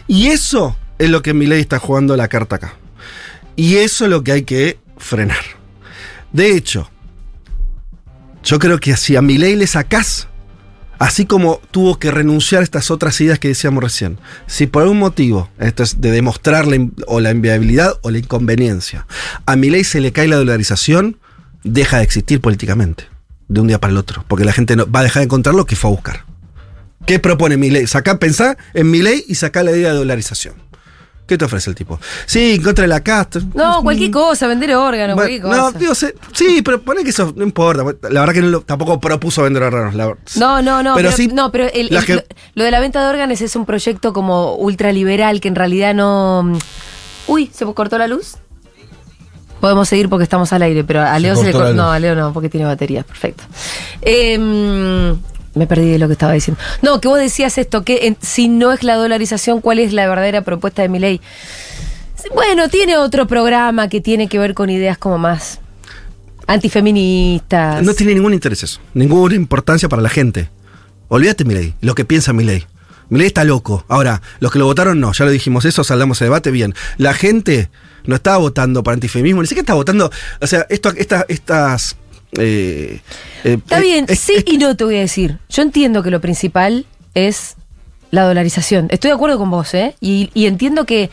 Y 0.09 0.29
eso 0.29 0.77
es 0.99 1.11
lo 1.11 1.23
que 1.23 1.35
Milei 1.35 1.61
está 1.61 1.79
jugando 1.79 2.17
la 2.17 2.29
carta 2.29 2.57
acá. 2.57 2.75
Y 3.57 3.77
eso 3.77 4.05
es 4.05 4.11
lo 4.11 4.25
que 4.25 4.33
hay 4.33 4.43
que 4.43 4.79
frenar. 4.97 5.39
De 6.33 6.57
hecho, 6.57 6.89
yo 8.43 8.59
creo 8.59 8.79
que 8.81 8.97
si 8.97 9.17
a 9.17 9.23
Milei 9.23 9.57
le 9.57 9.67
sacás, 9.67 10.29
así 10.99 11.27
como 11.27 11.61
tuvo 11.71 11.99
que 11.99 12.11
renunciar 12.11 12.61
a 12.61 12.65
estas 12.65 12.91
otras 12.91 13.21
ideas 13.21 13.39
que 13.39 13.49
decíamos 13.49 13.83
recién, 13.83 14.19
si 14.47 14.67
por 14.67 14.83
algún 14.83 14.99
motivo, 14.99 15.49
esto 15.59 15.83
es 15.83 16.01
de 16.01 16.11
demostrar 16.11 16.67
la, 16.67 16.77
in- 16.77 16.95
o 17.07 17.21
la 17.21 17.31
inviabilidad 17.31 17.99
o 18.03 18.11
la 18.11 18.19
inconveniencia, 18.19 19.07
a 19.47 19.57
Milei 19.57 19.85
se 19.85 20.01
le 20.01 20.13
cae 20.13 20.29
la 20.29 20.37
dolarización, 20.37 21.19
deja 21.65 21.99
de 21.99 22.05
existir 22.05 22.41
políticamente, 22.41 23.05
de 23.49 23.61
un 23.61 23.67
día 23.69 23.79
para 23.81 23.91
el 23.93 23.97
otro, 23.99 24.25
porque 24.29 24.45
la 24.45 24.53
gente 24.53 24.77
no, 24.77 24.91
va 24.91 25.01
a 25.01 25.03
dejar 25.05 25.21
de 25.21 25.25
encontrar 25.25 25.55
lo 25.55 25.67
que 25.67 25.77
fue 25.77 25.91
a 25.91 25.93
buscar. 25.93 26.25
¿Qué 27.07 27.19
propone 27.19 27.57
Milei? 27.57 27.87
Sacá, 27.87 28.19
pensá 28.19 28.57
en 28.75 28.91
Milei 28.91 29.25
y 29.29 29.35
sacá 29.35 29.63
la 29.63 29.73
idea 29.73 29.91
de 29.93 29.99
dolarización. 29.99 30.55
¿Qué 31.27 31.39
te 31.39 31.45
ofrece 31.45 31.71
el 31.71 31.77
tipo? 31.77 31.99
Sí, 32.27 32.55
en 32.57 32.63
contra 32.63 32.83
de 32.83 32.89
la 32.89 33.01
casta. 33.01 33.41
No, 33.55 33.83
cualquier 33.83 34.11
cosa, 34.11 34.47
vender 34.49 34.75
órganos, 34.75 35.15
Bueno, 35.17 35.29
cualquier 35.43 35.43
no, 35.43 35.67
cosa. 35.67 35.79
digo, 35.79 35.95
se- 35.95 36.15
sí, 36.33 36.63
pero 36.63 36.83
pone 36.83 37.05
que 37.05 37.11
eso 37.11 37.33
no 37.37 37.43
importa. 37.45 37.85
La 38.11 38.21
verdad 38.21 38.35
que 38.35 38.43
no 38.43 38.61
tampoco 38.61 39.01
propuso 39.01 39.43
vender 39.43 39.63
órganos. 39.63 39.95
la- 39.95 40.17
No, 40.37 40.61
no, 40.63 40.83
no, 40.83 40.95
Pero 40.95 41.09
pero, 41.09 41.17
sí, 41.17 41.29
no, 41.29 41.51
pero 41.53 41.69
el- 41.73 41.89
la 41.91 42.01
el- 42.01 42.07
que- 42.07 42.15
lo, 42.17 42.23
lo 42.55 42.65
de 42.65 42.71
la 42.71 42.81
venta 42.81 43.01
de 43.03 43.09
órganos 43.09 43.41
es 43.41 43.57
un 43.57 43.65
proyecto 43.67 44.13
como 44.13 44.57
ultraliberal 44.57 45.41
que 45.41 45.49
en 45.49 45.55
realidad 45.55 45.95
no. 45.95 46.53
Uy, 47.29 47.51
¿se 47.55 47.65
cortó 47.73 47.99
la 47.99 48.09
luz? 48.09 48.35
Podemos 49.63 49.89
seguir 49.89 50.09
porque 50.09 50.25
estamos 50.25 50.53
al 50.53 50.63
aire, 50.63 50.83
pero 50.83 51.03
a 51.03 51.17
Leo 51.21 51.37
se, 51.37 51.45
le 51.45 51.53
cortó. 51.53 51.73
No, 51.73 51.93
a 51.93 51.99
Leo 52.01 52.17
no, 52.17 52.33
porque 52.33 52.49
tiene 52.49 52.67
batería. 52.67 53.05
Perfecto. 53.05 53.45
Em, 54.01 55.11
me 55.55 55.69
perdí 55.69 55.89
de 55.93 55.99
lo 56.01 56.09
que 56.09 56.15
estaba 56.15 56.33
diciendo. 56.33 56.61
No, 56.83 57.01
que 57.01 57.07
vos 57.07 57.17
decías 57.21 57.57
esto, 57.59 57.85
que 57.85 58.09
en- 58.09 58.17
si 58.21 58.49
no 58.49 58.73
es 58.73 58.83
la 58.83 58.97
dolarización, 58.97 59.61
¿cuál 59.61 59.79
es 59.79 59.93
la 59.93 60.09
verdadera 60.09 60.43
propuesta 60.43 60.83
de 60.83 60.89
mi 60.89 60.99
ley? 60.99 61.21
Bueno, 62.35 62.69
tiene 62.71 62.97
otro 62.97 63.29
programa 63.29 63.89
que 63.89 64.01
tiene 64.01 64.27
que 64.27 64.41
ver 64.41 64.55
con 64.55 64.69
ideas 64.69 64.99
como 64.99 65.17
más 65.19 65.61
antifeministas. 66.49 67.85
No 67.85 67.95
tiene 67.95 68.15
ningún 68.15 68.35
interés 68.35 68.65
eso. 68.65 68.81
Ninguna 68.95 69.37
importancia 69.37 69.89
para 69.89 70.03
la 70.03 70.09
gente. 70.09 70.51
Olvídate 71.07 71.45
Milei, 71.45 71.75
lo 71.81 71.95
que 71.95 72.05
piensa 72.05 72.33
Milei. 72.33 72.67
Milei 73.11 73.29
está 73.29 73.45
loco. 73.45 73.85
Ahora, 73.87 74.23
los 74.41 74.51
que 74.51 74.59
lo 74.59 74.65
votaron 74.65 74.99
no, 74.99 75.13
ya 75.13 75.25
lo 75.25 75.31
dijimos 75.31 75.65
eso, 75.67 75.85
saldamos 75.85 76.19
de 76.19 76.27
debate 76.27 76.51
bien. 76.51 76.75
La 76.97 77.15
gente 77.15 77.71
no 78.05 78.15
estaba 78.17 78.39
votando 78.39 78.83
para 78.83 78.95
antifeminismo, 78.95 79.43
ni 79.43 79.47
siquiera 79.49 79.63
está 79.63 79.75
votando. 79.75 80.11
O 80.41 80.47
sea, 80.47 80.67
esto, 80.71 80.91
esta- 80.97 81.25
estas. 81.29 81.97
eh, 82.39 83.01
eh, 83.45 83.55
Está 83.55 83.79
eh, 83.79 83.83
bien, 83.83 84.07
es- 84.09 84.19
sí 84.21 84.35
es- 84.39 84.45
y 84.47 84.59
no 84.59 84.75
te 84.77 84.85
voy 84.85 84.97
a 84.97 85.01
decir. 85.01 85.39
Yo 85.49 85.63
entiendo 85.63 86.03
que 86.03 86.11
lo 86.11 86.21
principal 86.21 86.87
es 87.15 87.57
la 88.11 88.25
dolarización. 88.25 88.89
Estoy 88.91 89.09
de 89.11 89.15
acuerdo 89.15 89.39
con 89.39 89.51
vos, 89.51 89.73
¿eh? 89.75 89.95
Y, 90.01 90.31
y 90.35 90.47
entiendo 90.47 90.85
que 90.87 91.11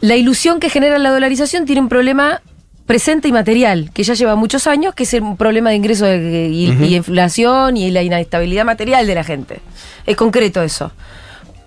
la 0.00 0.16
ilusión 0.16 0.60
que 0.60 0.70
genera 0.70 0.98
la 0.98 1.10
dolarización 1.10 1.64
tiene 1.64 1.80
un 1.80 1.88
problema 1.88 2.40
presente 2.86 3.28
y 3.28 3.32
material, 3.32 3.90
que 3.94 4.02
ya 4.02 4.12
lleva 4.14 4.34
muchos 4.36 4.66
años, 4.66 4.94
que 4.94 5.04
es 5.04 5.12
un 5.14 5.36
problema 5.38 5.70
de 5.70 5.76
ingreso 5.76 6.04
de- 6.04 6.50
y, 6.52 6.70
y 6.84 6.96
inflación 6.96 7.76
y 7.76 7.90
la 7.90 8.02
inestabilidad 8.02 8.64
material 8.64 9.06
de 9.06 9.14
la 9.14 9.24
gente. 9.24 9.60
Es 10.06 10.16
concreto 10.16 10.62
eso. 10.62 10.92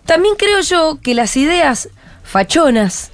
También 0.06 0.36
creo 0.38 0.62
yo 0.62 1.00
que 1.02 1.14
las 1.16 1.36
ideas 1.36 1.90
fachonas 2.24 3.12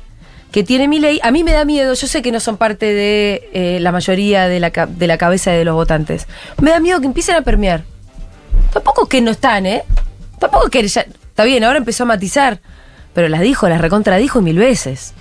que 0.53 0.63
tiene 0.63 0.87
mi 0.87 0.99
ley, 0.99 1.19
a 1.23 1.31
mí 1.31 1.43
me 1.43 1.51
da 1.51 1.65
miedo, 1.65 1.93
yo 1.95 2.07
sé 2.07 2.21
que 2.21 2.31
no 2.31 2.39
son 2.39 2.55
parte 2.57 2.85
de 2.85 3.49
eh, 3.53 3.79
la 3.81 3.91
mayoría 3.91 4.47
de 4.47 4.59
la, 4.61 4.69
de 4.69 5.07
la 5.07 5.17
cabeza 5.17 5.51
de 5.51 5.65
los 5.65 5.73
votantes, 5.73 6.27
me 6.61 6.69
da 6.69 6.79
miedo 6.79 7.01
que 7.01 7.07
empiecen 7.07 7.35
a 7.35 7.41
permear. 7.41 7.83
Tampoco 8.71 9.07
que 9.07 9.19
no 9.19 9.31
están, 9.31 9.65
¿eh? 9.65 9.83
Tampoco 10.39 10.69
que 10.69 10.87
ya... 10.87 11.01
Está 11.01 11.43
bien, 11.43 11.63
ahora 11.63 11.79
empezó 11.79 12.03
a 12.03 12.05
matizar, 12.05 12.61
pero 13.15 13.27
las 13.27 13.41
dijo, 13.41 13.67
las 13.67 13.81
recontradijo 13.81 14.41
mil 14.41 14.57
veces. 14.57 15.13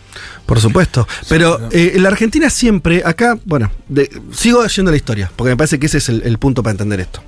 Por 0.45 0.61
supuesto. 0.61 1.09
Pero 1.31 1.59
eh, 1.71 1.93
en 1.95 2.03
la 2.03 2.11
Argentina 2.11 2.51
siempre, 2.51 3.03
acá, 3.03 3.39
bueno, 3.47 3.71
de- 3.89 4.11
sigo 4.33 4.67
yendo 4.67 4.91
a 4.91 4.93
la 4.93 4.97
historia, 4.99 5.33
porque 5.35 5.51
me 5.53 5.57
parece 5.57 5.79
que 5.79 5.87
ese 5.87 5.97
es 5.99 6.11
el, 6.11 6.23
el 6.25 6.37
punto 6.37 6.63
para 6.63 6.73
entender 6.73 7.01
esto. 7.01 7.23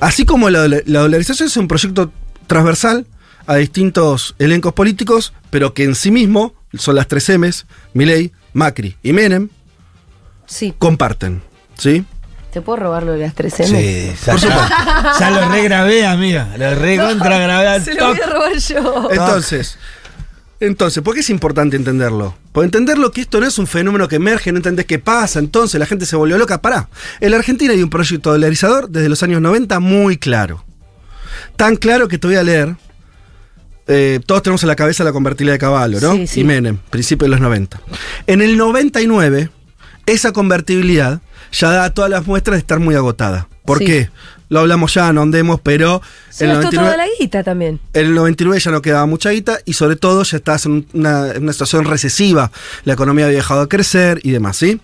Así 0.00 0.24
como 0.24 0.48
la, 0.48 0.66
la 0.66 1.00
dolarización 1.00 1.48
es 1.48 1.56
un 1.58 1.68
proyecto 1.68 2.10
transversal 2.46 3.06
a 3.46 3.56
distintos 3.56 4.34
elencos 4.38 4.72
políticos, 4.72 5.34
pero 5.50 5.74
que 5.74 5.84
en 5.84 5.94
sí 5.94 6.10
mismo 6.10 6.54
son 6.78 6.94
las 6.96 7.08
tres 7.08 7.28
M's, 7.28 7.66
Milei, 7.94 8.32
Macri 8.52 8.96
y 9.02 9.12
Menem, 9.12 9.48
Sí. 10.46 10.74
comparten. 10.78 11.42
¿Sí? 11.76 12.04
¿Te 12.52 12.62
puedo 12.62 12.76
robar 12.76 13.02
lo 13.02 13.12
de 13.12 13.18
las 13.18 13.34
tres 13.34 13.60
M? 13.60 13.68
Sí, 13.68 14.12
ya, 14.24 14.36
ya, 14.36 15.12
ya 15.20 15.30
lo 15.30 15.48
regrabé, 15.50 16.06
amiga. 16.06 16.56
Lo 16.56 16.74
recontragrabé 16.74 17.68
al 17.68 17.84
Se 17.84 17.94
lo 17.94 18.06
voy 18.08 18.18
a 18.20 18.26
robar 18.26 18.56
yo. 18.56 19.08
Entonces, 19.10 19.78
entonces, 20.58 21.02
¿por 21.02 21.12
qué 21.12 21.20
es 21.20 21.28
importante 21.28 21.76
entenderlo? 21.76 22.34
Por 22.52 22.64
entenderlo 22.64 23.12
que 23.12 23.20
esto 23.20 23.40
no 23.40 23.46
es 23.46 23.58
un 23.58 23.66
fenómeno 23.66 24.08
que 24.08 24.16
emerge, 24.16 24.52
no 24.52 24.56
entendés 24.56 24.86
qué 24.86 24.98
pasa, 24.98 25.38
entonces 25.38 25.78
la 25.78 25.84
gente 25.84 26.06
se 26.06 26.16
volvió 26.16 26.38
loca. 26.38 26.62
Pará. 26.62 26.88
En 27.20 27.32
la 27.32 27.36
Argentina 27.36 27.74
hay 27.74 27.82
un 27.82 27.90
proyecto 27.90 28.30
dolarizador 28.32 28.88
desde 28.88 29.10
los 29.10 29.22
años 29.22 29.42
90 29.42 29.78
muy 29.80 30.16
claro. 30.16 30.64
Tan 31.56 31.76
claro 31.76 32.08
que 32.08 32.16
te 32.16 32.26
voy 32.26 32.36
a 32.36 32.42
leer. 32.42 32.74
Eh, 33.88 34.20
todos 34.26 34.42
tenemos 34.42 34.62
en 34.62 34.68
la 34.68 34.76
cabeza 34.76 35.04
la 35.04 35.12
convertibilidad 35.12 35.54
de 35.54 35.58
caballo, 35.60 36.00
¿no? 36.00 36.12
Sí, 36.14 36.26
sí. 36.26 36.40
Y 36.40 36.44
Menem, 36.44 36.78
principio 36.90 37.26
de 37.26 37.30
los 37.30 37.40
90. 37.40 37.80
En 38.26 38.42
el 38.42 38.56
99, 38.56 39.50
esa 40.06 40.32
convertibilidad 40.32 41.20
ya 41.52 41.70
da 41.70 41.90
todas 41.90 42.10
las 42.10 42.26
muestras 42.26 42.54
de 42.56 42.60
estar 42.60 42.80
muy 42.80 42.94
agotada. 42.96 43.48
¿Por 43.64 43.78
Sí. 43.78 43.84
qué? 43.86 44.10
Lo 44.48 44.60
hablamos 44.60 44.94
ya, 44.94 45.12
no 45.12 45.22
andemos, 45.22 45.60
pero 45.60 46.00
Se 46.30 46.44
en 46.44 46.50
el 46.50 46.56
gastó 46.58 46.76
99 46.76 46.94
toda 46.94 46.96
la 47.06 47.12
guita 47.18 47.42
también. 47.42 47.80
en 47.94 48.06
el 48.06 48.14
99 48.14 48.60
ya 48.60 48.70
no 48.70 48.80
quedaba 48.82 49.06
mucha 49.06 49.30
guita 49.30 49.58
y 49.64 49.72
sobre 49.72 49.96
todo 49.96 50.22
ya 50.22 50.40
en 50.64 50.86
una, 50.92 51.32
en 51.32 51.42
una 51.42 51.52
situación 51.52 51.84
recesiva. 51.84 52.52
La 52.84 52.92
economía 52.92 53.26
había 53.26 53.38
dejado 53.38 53.62
de 53.62 53.68
crecer 53.68 54.20
y 54.22 54.30
demás, 54.30 54.56
¿sí? 54.56 54.80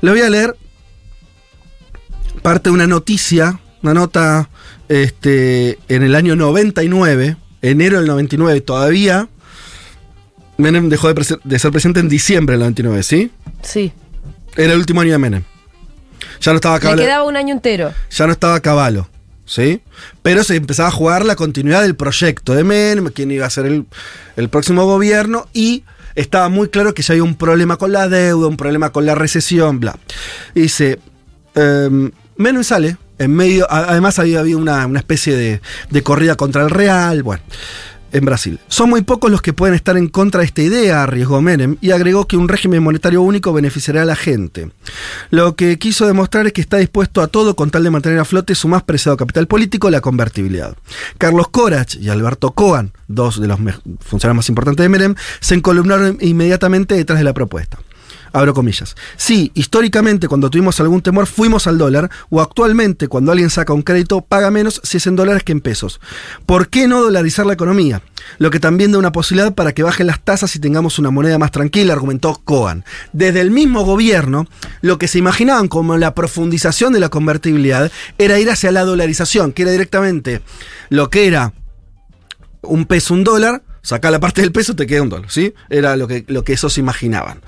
Le 0.00 0.10
voy 0.10 0.20
a 0.22 0.28
leer 0.30 0.56
parte 2.42 2.68
de 2.70 2.74
una 2.74 2.86
noticia, 2.86 3.60
una 3.82 3.94
nota 3.94 4.48
este, 4.88 5.78
en 5.88 6.02
el 6.02 6.14
año 6.16 6.34
99, 6.36 7.36
enero 7.66 7.98
del 7.98 8.06
99 8.06 8.60
todavía. 8.60 9.28
Menem 10.58 10.88
dejó 10.88 11.12
de, 11.12 11.58
ser 11.58 11.70
presidente 11.70 12.00
en 12.00 12.08
diciembre 12.08 12.54
del 12.54 12.60
99, 12.60 13.02
¿sí? 13.02 13.30
Sí. 13.62 13.92
Era 14.56 14.72
el 14.72 14.78
último 14.78 15.02
año 15.02 15.12
de 15.12 15.18
Menem. 15.18 15.42
Ya 16.40 16.52
no 16.52 16.56
estaba 16.56 16.76
Le 16.76 16.80
Caballo, 16.80 17.02
quedaba 17.02 17.24
un 17.24 17.36
año 17.36 17.54
entero. 17.54 17.92
ya 18.10 18.26
no 18.26 18.32
estaba 18.32 18.60
Caballo, 18.60 19.08
¿sí? 19.44 19.82
Pero 20.22 20.44
se 20.44 20.56
empezaba 20.56 20.88
a 20.88 20.92
jugar 20.92 21.24
la 21.24 21.36
continuidad 21.36 21.82
del 21.82 21.94
proyecto 21.94 22.54
de 22.54 22.64
Menem, 22.64 23.10
quién 23.10 23.30
iba 23.30 23.46
a 23.46 23.50
ser 23.50 23.66
el, 23.66 23.86
el 24.36 24.48
próximo 24.48 24.86
gobierno, 24.86 25.46
y 25.52 25.84
estaba 26.16 26.48
muy 26.48 26.68
claro 26.68 26.94
que 26.94 27.02
ya 27.02 27.12
había 27.12 27.22
un 27.22 27.36
problema 27.36 27.76
con 27.76 27.92
la 27.92 28.08
deuda, 28.08 28.48
un 28.48 28.56
problema 28.56 28.90
con 28.90 29.04
la 29.06 29.14
recesión, 29.14 29.78
bla. 29.78 29.98
Y 30.54 30.62
dice, 30.62 30.98
em, 31.54 32.10
Menem 32.36 32.64
sale, 32.64 32.96
en 33.18 33.34
medio, 33.34 33.66
además 33.70 34.18
había 34.18 34.40
habido 34.40 34.58
una, 34.58 34.86
una 34.86 34.98
especie 34.98 35.34
de, 35.36 35.60
de 35.90 36.02
corrida 36.02 36.36
contra 36.36 36.62
el 36.62 36.70
Real, 36.70 37.22
bueno, 37.22 37.42
en 38.12 38.24
Brasil. 38.24 38.58
Son 38.68 38.88
muy 38.88 39.02
pocos 39.02 39.30
los 39.30 39.42
que 39.42 39.52
pueden 39.52 39.74
estar 39.74 39.96
en 39.96 40.08
contra 40.08 40.40
de 40.40 40.46
esta 40.46 40.62
idea, 40.62 41.02
arriesgó 41.02 41.40
Menem, 41.42 41.76
y 41.80 41.90
agregó 41.90 42.26
que 42.26 42.36
un 42.36 42.48
régimen 42.48 42.82
monetario 42.82 43.22
único 43.22 43.52
beneficiará 43.52 44.02
a 44.02 44.04
la 44.04 44.16
gente. 44.16 44.70
Lo 45.30 45.56
que 45.56 45.78
quiso 45.78 46.06
demostrar 46.06 46.46
es 46.46 46.52
que 46.52 46.60
está 46.60 46.78
dispuesto 46.78 47.20
a 47.20 47.28
todo 47.28 47.56
con 47.56 47.70
tal 47.70 47.84
de 47.84 47.90
mantener 47.90 48.18
a 48.18 48.24
flote 48.24 48.54
su 48.54 48.68
más 48.68 48.82
preciado 48.82 49.16
capital 49.16 49.46
político, 49.46 49.90
la 49.90 50.00
convertibilidad. 50.00 50.76
Carlos 51.18 51.48
Corach 51.48 51.96
y 51.96 52.08
Alberto 52.08 52.52
Coan, 52.52 52.92
dos 53.08 53.40
de 53.40 53.48
los 53.48 53.58
funcionarios 54.00 54.36
más 54.36 54.48
importantes 54.48 54.84
de 54.84 54.88
Menem, 54.88 55.14
se 55.40 55.54
encolumnaron 55.54 56.18
inmediatamente 56.20 56.94
detrás 56.94 57.18
de 57.18 57.24
la 57.24 57.34
propuesta. 57.34 57.78
Abro 58.32 58.54
comillas. 58.54 58.96
Sí, 59.16 59.50
históricamente 59.54 60.28
cuando 60.28 60.50
tuvimos 60.50 60.80
algún 60.80 61.02
temor 61.02 61.26
fuimos 61.26 61.66
al 61.66 61.78
dólar 61.78 62.10
o 62.30 62.40
actualmente 62.40 63.08
cuando 63.08 63.32
alguien 63.32 63.50
saca 63.50 63.72
un 63.72 63.82
crédito 63.82 64.20
paga 64.20 64.50
menos 64.50 64.80
si 64.84 64.98
es 64.98 65.06
en 65.06 65.16
dólares 65.16 65.42
que 65.42 65.52
en 65.52 65.60
pesos. 65.60 66.00
¿Por 66.44 66.68
qué 66.68 66.88
no 66.88 67.02
dolarizar 67.02 67.46
la 67.46 67.54
economía? 67.54 68.02
Lo 68.38 68.50
que 68.50 68.60
también 68.60 68.92
da 68.92 68.98
una 68.98 69.12
posibilidad 69.12 69.54
para 69.54 69.72
que 69.72 69.82
bajen 69.82 70.06
las 70.06 70.20
tasas 70.22 70.54
y 70.56 70.58
tengamos 70.58 70.98
una 70.98 71.10
moneda 71.10 71.38
más 71.38 71.50
tranquila, 71.50 71.92
argumentó 71.92 72.40
Cohen. 72.44 72.84
Desde 73.12 73.40
el 73.40 73.50
mismo 73.50 73.84
gobierno, 73.84 74.46
lo 74.80 74.98
que 74.98 75.08
se 75.08 75.18
imaginaban 75.18 75.68
como 75.68 75.96
la 75.96 76.14
profundización 76.14 76.92
de 76.92 77.00
la 77.00 77.08
convertibilidad 77.08 77.90
era 78.18 78.38
ir 78.38 78.50
hacia 78.50 78.72
la 78.72 78.84
dolarización, 78.84 79.52
que 79.52 79.62
era 79.62 79.70
directamente 79.70 80.42
lo 80.88 81.10
que 81.10 81.26
era 81.26 81.52
un 82.62 82.86
peso, 82.86 83.14
un 83.14 83.24
dólar, 83.24 83.62
saca 83.82 84.10
la 84.10 84.20
parte 84.20 84.40
del 84.40 84.52
peso, 84.52 84.74
te 84.74 84.86
queda 84.86 85.02
un 85.02 85.08
dólar, 85.08 85.30
¿sí? 85.30 85.54
Era 85.70 85.96
lo 85.96 86.08
que, 86.08 86.24
lo 86.26 86.44
que 86.44 86.52
esos 86.52 86.78
imaginaban. 86.78 87.40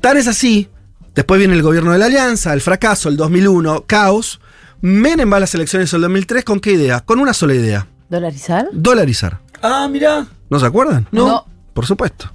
Tan 0.00 0.16
es 0.16 0.28
así, 0.28 0.68
después 1.14 1.38
viene 1.38 1.54
el 1.54 1.62
gobierno 1.62 1.92
de 1.92 1.98
la 1.98 2.06
Alianza, 2.06 2.52
el 2.52 2.60
fracaso, 2.60 3.08
el 3.08 3.16
2001, 3.16 3.84
caos. 3.86 4.40
Menem 4.80 5.32
va 5.32 5.38
a 5.38 5.40
las 5.40 5.54
elecciones 5.54 5.90
del 5.90 6.02
2003 6.02 6.44
con 6.44 6.60
qué 6.60 6.72
idea? 6.72 7.00
Con 7.00 7.18
una 7.18 7.32
sola 7.32 7.54
idea. 7.54 7.86
¿Dolarizar? 8.08 8.68
Dolarizar. 8.72 9.40
Ah, 9.62 9.88
mira. 9.90 10.26
¿No 10.48 10.60
se 10.60 10.66
acuerdan? 10.66 11.08
No. 11.10 11.46
Por 11.72 11.86
supuesto. 11.86 12.32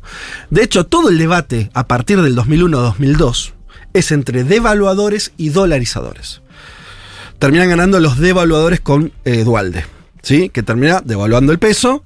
De 0.50 0.64
hecho, 0.64 0.86
todo 0.86 1.10
el 1.10 1.18
debate 1.18 1.72
a 1.74 1.88
partir 1.88 2.22
del 2.22 2.36
2001-2002 2.36 3.54
es 3.94 4.12
entre 4.12 4.44
devaluadores 4.44 5.32
y 5.38 5.50
dolarizadores. 5.50 6.42
Terminan 7.40 7.70
ganando 7.70 8.00
los 8.00 8.20
devaluadores 8.20 8.82
con 8.82 9.12
eh, 9.26 9.44
Dualde. 9.44 9.86
¿Sí? 10.22 10.50
Que 10.50 10.62
termina 10.62 11.02
devaluando 11.04 11.52
el 11.52 11.60
peso. 11.60 12.04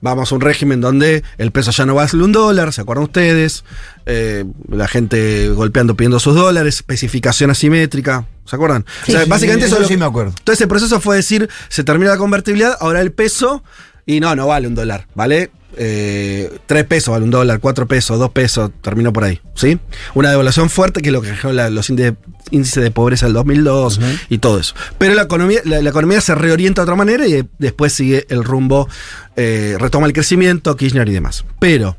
Vamos 0.00 0.30
a 0.30 0.34
un 0.34 0.40
régimen 0.40 0.80
donde 0.80 1.22
el 1.38 1.50
peso 1.50 1.70
ya 1.70 1.86
no 1.86 1.94
va 1.94 2.02
a 2.02 2.08
ser 2.08 2.20
un 2.20 2.32
dólar, 2.32 2.72
¿se 2.72 2.82
acuerdan 2.82 3.04
ustedes? 3.04 3.64
Eh, 4.06 4.44
la 4.68 4.86
gente 4.86 5.48
golpeando, 5.48 5.96
pidiendo 5.96 6.20
sus 6.20 6.34
dólares, 6.34 6.76
especificación 6.76 7.50
asimétrica, 7.50 8.26
¿se 8.44 8.56
acuerdan? 8.56 8.84
Sí, 9.06 9.12
o 9.12 9.14
sea, 9.14 9.24
sí, 9.24 9.30
básicamente 9.30 9.68
sí, 9.68 9.74
eso 9.74 9.84
sí 9.84 9.96
me 9.96 10.04
acuerdo. 10.04 10.34
Todo 10.44 10.52
ese 10.52 10.66
proceso 10.66 11.00
fue 11.00 11.16
decir, 11.16 11.48
se 11.68 11.84
termina 11.84 12.10
la 12.10 12.18
convertibilidad, 12.18 12.76
ahora 12.80 13.00
el 13.00 13.12
peso, 13.12 13.62
y 14.04 14.20
no, 14.20 14.36
no 14.36 14.46
vale 14.46 14.68
un 14.68 14.74
dólar, 14.74 15.06
¿vale? 15.14 15.50
Eh, 15.76 16.58
tres 16.66 16.84
pesos 16.84 17.12
vale 17.12 17.24
un 17.24 17.30
dólar, 17.30 17.60
cuatro 17.60 17.86
pesos, 17.86 18.18
dos 18.18 18.30
pesos, 18.30 18.70
terminó 18.80 19.12
por 19.12 19.24
ahí, 19.24 19.40
¿sí? 19.54 19.78
Una 20.14 20.30
devaluación 20.30 20.70
fuerte 20.70 21.02
que 21.02 21.08
es 21.08 21.12
lo 21.12 21.20
que 21.22 21.28
generó 21.28 21.52
la- 21.52 21.70
los 21.70 21.88
índices, 21.90 22.14
índices 22.50 22.82
de 22.82 22.90
pobreza 22.90 23.26
del 23.26 23.32
2002 23.34 24.00
y 24.28 24.38
todo 24.38 24.58
eso. 24.60 24.74
Pero 24.98 25.14
la 25.14 25.22
economía, 25.22 25.60
la, 25.64 25.80
la 25.82 25.90
economía 25.90 26.20
se 26.20 26.34
reorienta 26.34 26.82
de 26.82 26.84
otra 26.84 26.96
manera 26.96 27.26
y 27.26 27.48
después 27.58 27.92
sigue 27.92 28.26
el 28.28 28.44
rumbo, 28.44 28.88
eh, 29.36 29.76
retoma 29.78 30.06
el 30.06 30.12
crecimiento, 30.12 30.76
Kirchner 30.76 31.08
y 31.08 31.12
demás. 31.12 31.44
Pero, 31.58 31.96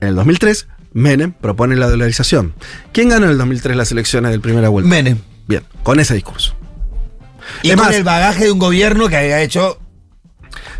en 0.00 0.08
el 0.08 0.14
2003, 0.14 0.68
Menem 0.94 1.32
propone 1.32 1.76
la 1.76 1.88
dolarización. 1.88 2.54
¿Quién 2.92 3.08
ganó 3.08 3.24
en 3.26 3.32
el 3.32 3.38
2003 3.38 3.76
las 3.76 3.90
elecciones 3.92 4.30
del 4.30 4.40
primera 4.40 4.68
vuelta? 4.68 4.88
Menem. 4.90 5.18
Bien, 5.48 5.62
con 5.82 5.98
ese 6.00 6.14
discurso. 6.14 6.54
Y 7.62 7.70
Es 7.70 7.76
con 7.76 7.86
más- 7.86 7.94
el 7.96 8.04
bagaje 8.04 8.44
de 8.44 8.52
un 8.52 8.58
gobierno 8.58 9.08
que 9.08 9.16
había 9.16 9.40
hecho 9.40 9.78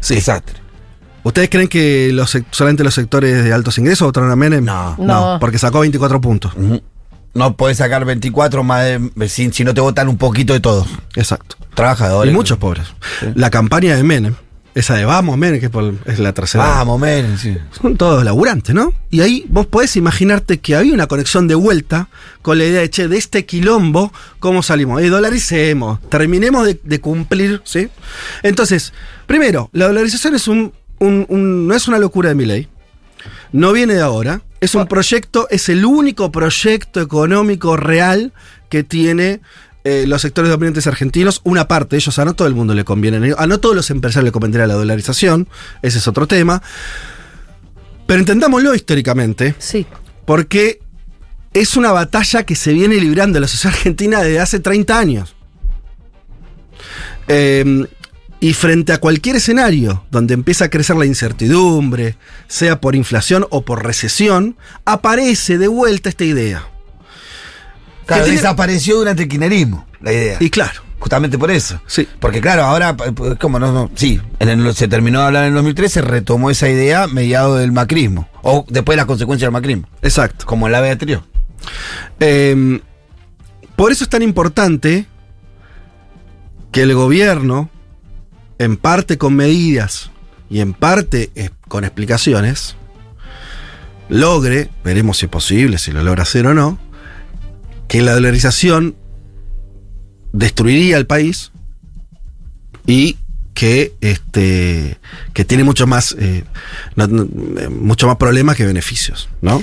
Sí. 0.01 0.15
desastre. 0.17 0.61
¿Ustedes 1.25 1.49
creen 1.51 1.69
que 1.69 2.11
los, 2.13 2.37
solamente 2.51 2.83
los 2.85 2.95
sectores 2.95 3.45
de 3.45 3.53
altos 3.53 3.79
ingresos 3.79 4.07
votaron 4.07 4.31
a 4.31 4.37
Menem? 4.37 4.65
No. 4.65 4.97
No. 4.99 5.39
porque 5.41 5.59
sacó 5.59 5.81
24 5.81 6.21
puntos. 6.21 6.53
No 7.35 7.57
podés 7.57 7.79
sacar 7.79 8.05
24 8.05 8.63
más 8.63 8.85
de- 8.85 9.29
si, 9.29 9.51
si 9.53 9.65
no 9.65 9.73
te 9.73 9.81
votan 9.81 10.09
un 10.09 10.19
poquito 10.19 10.53
de 10.53 10.61
todo. 10.61 10.87
Exacto. 11.15 11.57
Trabajadores. 11.75 12.33
Y 12.33 12.37
muchos 12.37 12.59
pobres. 12.59 12.87
La 13.35 13.49
campaña 13.51 13.97
de 13.97 14.03
Menem, 14.03 14.35
esa 14.75 14.95
de 14.97 15.07
Vamos 15.07 15.39
Menem, 15.39 15.59
que 15.59 15.67
es, 15.67 15.73
por- 15.73 15.95
es 16.05 16.19
la 16.19 16.35
tercera. 16.35 16.65
Vamos, 16.65 17.01
Menem, 17.01 17.39
sí. 17.39 17.57
Son 17.81 17.97
todos 17.97 18.23
laburantes, 18.23 18.75
¿no? 18.75 18.93
Y 19.09 19.21
ahí 19.23 19.47
vos 19.49 19.67
podés 19.67 19.97
imaginarte 19.97 20.61
que 20.61 20.77
había 20.77 20.93
una 20.93 21.07
conexión 21.07 21.49
de 21.49 21.55
vuelta 21.55 22.09
con 22.43 22.59
la 22.59 22.65
idea 22.65 22.81
de, 22.81 22.91
che, 22.91 23.09
de 23.09 23.17
este 23.17 23.47
quilombo, 23.47 24.13
¿cómo 24.39 24.63
salimos? 24.63 25.01
Eh, 25.01 25.09
dolaricemos, 25.09 26.01
terminemos 26.11 26.67
de, 26.67 26.79
de 26.85 27.01
cumplir, 27.01 27.63
¿sí? 27.65 27.89
Entonces, 28.43 28.93
primero, 29.27 29.71
la 29.73 29.87
dolarización 29.87 30.35
es 30.35 30.49
un, 30.49 30.73
un- 31.03 31.27
un- 31.29 31.67
no 31.69 31.75
es 31.75 31.89
una 31.89 31.99
locura 31.99 32.29
de 32.31 32.35
mi 32.35 32.45
ley. 32.47 32.69
No 33.53 33.73
viene 33.73 33.95
de 33.95 34.01
ahora. 34.01 34.43
Es 34.61 34.75
un 34.75 34.87
proyecto, 34.87 35.49
es 35.51 35.69
el 35.69 35.85
único 35.85 36.31
proyecto 36.33 37.01
económico 37.01 37.77
real 37.77 38.33
que 38.69 38.83
tiene 38.85 39.41
eh, 39.85 40.05
los 40.07 40.23
sectores 40.23 40.49
dominantes 40.51 40.87
argentinos. 40.87 41.41
Una 41.43 41.67
parte 41.67 41.97
de 41.97 41.99
ellos, 41.99 42.17
a 42.21 42.25
no 42.25 42.35
todo 42.35 42.47
el 42.47 42.55
mundo 42.55 42.73
le 42.73 42.85
conviene. 42.85 43.35
A 43.37 43.47
no 43.49 43.59
todos 43.59 43.75
los 43.75 43.91
empresarios 43.91 44.27
le 44.27 44.33
convendría 44.33 44.67
la 44.69 44.75
dolarización. 44.75 45.49
Ese 45.83 45.99
es 45.99 46.07
otro 46.07 46.29
tema. 46.29 46.63
Pero 48.07 48.21
entendámoslo 48.21 48.75
históricamente, 48.77 49.57
Sí. 49.59 49.85
porque 50.25 50.79
es 51.53 51.77
una 51.77 51.91
batalla 51.91 52.45
que 52.45 52.55
se 52.55 52.73
viene 52.73 52.95
librando 52.97 53.41
la 53.41 53.49
sociedad 53.49 53.75
argentina 53.77 54.23
desde 54.23 54.39
hace 54.41 54.61
30 54.61 54.99
años. 54.99 55.35
Eh, 57.29 57.87
y 58.43 58.55
frente 58.55 58.93
a 58.93 58.99
cualquier 58.99 59.37
escenario 59.37 60.05
donde 60.11 60.35
empieza 60.35 60.65
a 60.65 60.69
crecer 60.69 60.97
la 60.97 61.07
incertidumbre, 61.07 62.17
sea 62.49 62.81
por 62.81 62.97
inflación 62.97 63.47
o 63.51 63.65
por 63.65 63.85
recesión, 63.85 64.57
aparece 64.85 65.59
de 65.59 65.69
vuelta 65.69 66.09
esta 66.09 66.25
idea. 66.25 66.67
Claro, 68.05 68.25
tiene- 68.25 68.39
desapareció 68.39 68.97
durante 68.97 69.23
el 69.23 69.29
kirchnerismo, 69.29 69.87
la 70.01 70.13
idea. 70.13 70.37
Y 70.41 70.51
claro, 70.51 70.83
Justamente 70.99 71.37
por 71.37 71.51
eso. 71.51 71.81
Sí. 71.89 72.07
Porque 72.21 72.41
claro, 72.41 72.63
ahora, 72.63 72.97
¿cómo 73.41 73.59
no? 73.59 73.73
no? 73.73 73.91
Sí, 73.97 74.21
en 74.39 74.49
el- 74.49 74.73
se 74.73 74.87
terminó 74.87 75.19
de 75.19 75.27
hablar 75.27 75.43
en 75.43 75.49
el 75.49 75.55
2013, 75.55 75.95
se 75.95 76.01
retomó 76.03 76.49
esa 76.49 76.69
idea 76.69 77.09
mediado 77.09 77.57
del 77.57 77.73
macrismo. 77.73 78.29
O 78.43 78.65
después 78.69 78.95
de 78.95 78.99
las 78.99 79.07
consecuencias 79.07 79.47
del 79.49 79.53
macrismo. 79.53 79.89
exacto. 80.01 80.47
Como 80.47 80.67
en 80.67 80.73
la 80.73 80.81
vez 80.81 80.93
anterior. 80.93 81.25
Eh, 82.21 82.81
por 83.75 83.91
eso 83.91 84.05
es 84.05 84.11
tan 84.11 84.23
importante 84.23 85.07
que 86.71 86.83
el 86.83 86.95
gobierno, 86.95 87.69
en 88.63 88.77
parte 88.77 89.19
con 89.19 89.35
medidas 89.35 90.11
y 90.49 90.61
en 90.61 90.73
parte 90.73 91.31
eh, 91.35 91.51
con 91.69 91.85
explicaciones, 91.85 92.77
logre, 94.09 94.71
veremos 94.85 95.19
si 95.19 95.27
es 95.27 95.31
posible, 95.31 95.79
si 95.79 95.93
lo 95.93 96.03
logra 96.03 96.23
hacer 96.23 96.47
o 96.47 96.55
no, 96.55 96.79
que 97.89 98.03
la 98.03 98.15
dolarización 98.15 98.95
destruiría 100.33 100.97
el 100.97 101.07
país 101.07 101.53
y 102.87 103.17
que 103.55 103.95
este 104.01 104.99
que 105.35 105.45
tiene 105.45 105.63
mucho 105.63 105.87
más 105.87 106.17
eh, 106.19 106.45
eh, 106.97 107.69
mucho 107.69 108.07
más 108.07 108.17
problemas 108.17 108.57
que 108.57 108.65
beneficios, 108.65 109.29
¿no? 109.43 109.63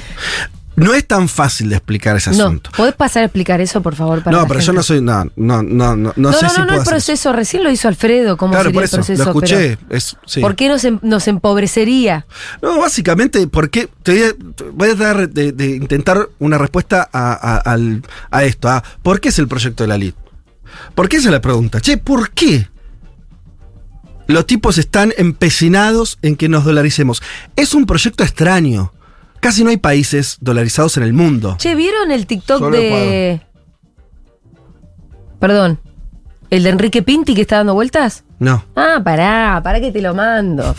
No 0.80 0.94
es 0.94 1.06
tan 1.06 1.28
fácil 1.30 1.70
de 1.70 1.76
explicar 1.76 2.16
ese 2.18 2.32
No, 2.32 2.46
asunto. 2.46 2.72
¿podés 2.76 2.94
pasar 2.96 3.24
a 3.24 3.26
explicar 3.26 3.62
eso, 3.62 3.82
por 3.82 3.96
favor? 3.96 4.24
Para 4.24 4.38
No, 4.38 4.48
pero 4.48 4.60
yo 4.60 4.66
gente? 4.68 4.78
no 4.78 4.84
soy. 4.84 5.02
No, 5.02 5.26
no, 5.36 5.62
no, 5.64 5.96
no, 5.96 5.96
no, 5.96 6.14
No, 6.16 6.34
sé 6.34 6.46
no, 6.46 6.50
si 6.50 6.60
no, 6.62 6.66
puedo 6.68 6.76
el 6.76 6.82
hacer 6.82 6.82
eso. 6.82 6.90
proceso. 6.90 7.34
Recién 7.34 7.64
lo 7.64 7.72
hizo 7.72 7.88
Alfredo. 7.88 8.38
¿Cómo 8.38 8.52
Claro, 8.52 8.66
sería 8.66 8.74
por 8.76 8.84
el 8.84 8.88
eso. 8.88 8.98
proceso? 8.98 9.24
Lo 9.24 9.30
escuché. 9.30 9.78
Pero, 9.78 9.98
es- 9.98 10.18
sí. 10.26 10.42
¿Por 10.42 10.56
qué 10.56 10.68
nos, 10.70 10.84
em- 10.86 11.00
nos 11.02 11.28
empobrecería? 11.28 12.26
No, 12.62 12.80
básicamente, 12.80 13.48
porque 13.48 13.90
te 14.04 14.12
voy 14.14 14.24
a, 14.24 14.34
voy 14.74 14.90
a 14.90 14.96
tratar 14.96 15.30
de, 15.30 15.52
de 15.52 15.68
intentar 15.76 16.30
una 16.40 16.58
respuesta 16.58 17.10
a, 17.12 17.62
a- 17.72 17.78
a 18.32 18.44
esto. 18.44 18.70
a 18.70 18.84
¿Por 19.04 19.20
qué 19.20 19.30
es 19.30 19.40
el 19.40 19.48
proyecto 19.48 19.84
de 19.84 19.88
la 19.88 19.98
LID? 19.98 20.14
¿Por 20.96 21.10
qué 21.10 21.18
es 21.18 21.26
la 21.26 21.42
pregunta? 21.42 21.82
Che, 21.82 21.98
¿por 21.98 22.32
qué? 22.32 22.68
Los 24.28 24.46
tipos 24.46 24.78
están 24.78 25.12
empecinados 25.18 26.20
en 26.22 26.36
que 26.36 26.50
nos 26.50 26.64
dolaricemos. 26.64 27.22
Es 27.56 27.74
un 27.74 27.86
proyecto 27.88 28.24
extraño. 28.24 28.94
Casi 29.40 29.64
no 29.64 29.70
hay 29.70 29.78
países 29.78 30.38
dolarizados 30.42 30.98
en 30.98 31.04
el 31.04 31.14
mundo. 31.14 31.56
Che, 31.58 31.76
¿vieron 31.76 32.12
el 32.12 32.26
TikTok 32.26 32.60
Solo 32.60 32.76
de. 32.78 33.42
Perdón. 35.40 35.80
¿El 36.50 36.64
de 36.64 36.70
Enrique 36.70 37.04
Pinti 37.04 37.36
que 37.36 37.42
está 37.42 37.58
dando 37.58 37.74
vueltas? 37.76 38.24
No. 38.40 38.66
Ah, 38.76 39.00
pará, 39.04 39.62
pará 39.64 39.80
que 39.80 39.92
te 39.92 40.02
lo 40.02 40.14
mando. 40.16 40.76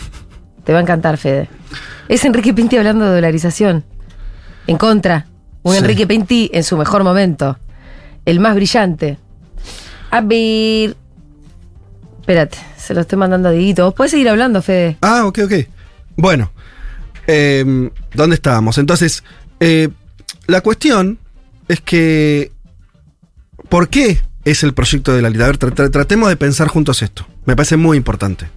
Te 0.63 0.73
va 0.73 0.79
a 0.79 0.81
encantar, 0.81 1.17
Fede. 1.17 1.47
Es 2.09 2.25
Enrique 2.25 2.53
Pinti 2.53 2.77
hablando 2.77 3.05
de 3.05 3.15
dolarización. 3.15 3.83
En 4.67 4.77
contra. 4.77 5.27
Un 5.63 5.73
Sí. 5.73 5.79
Enrique 5.79 6.05
Pinti 6.05 6.49
en 6.53 6.63
su 6.63 6.77
mejor 6.77 7.03
momento. 7.03 7.57
El 8.25 8.39
más 8.39 8.53
brillante. 8.55 9.17
A 10.11 10.21
ver. 10.21 10.95
Espérate, 12.19 12.57
se 12.77 12.93
lo 12.93 13.01
estoy 13.01 13.17
mandando 13.17 13.49
a 13.49 13.51
Dieguito. 13.51 13.85
¿Vos 13.85 13.93
podés 13.93 14.11
seguir 14.11 14.29
hablando, 14.29 14.61
Fede? 14.61 14.97
Ah, 15.01 15.25
ok, 15.25 15.39
ok. 15.45 15.53
Bueno, 16.17 16.51
eh, 17.27 17.89
¿dónde 18.13 18.35
estábamos? 18.35 18.77
Entonces, 18.77 19.23
eh, 19.59 19.89
la 20.47 20.61
cuestión 20.61 21.19
es 21.67 21.81
que, 21.81 22.51
¿por 23.69 23.89
qué 23.89 24.19
es 24.45 24.63
el 24.63 24.73
proyecto 24.73 25.13
de 25.13 25.21
la 25.21 25.29
ley? 25.29 25.41
A 25.41 25.45
ver, 25.47 25.59
tra- 25.59 25.73
tra- 25.73 25.91
tratemos 25.91 26.29
de 26.29 26.35
pensar 26.35 26.67
juntos 26.67 27.01
esto. 27.01 27.27
Me 27.45 27.55
parece 27.55 27.77
muy 27.77 27.97
importante. 27.97 28.47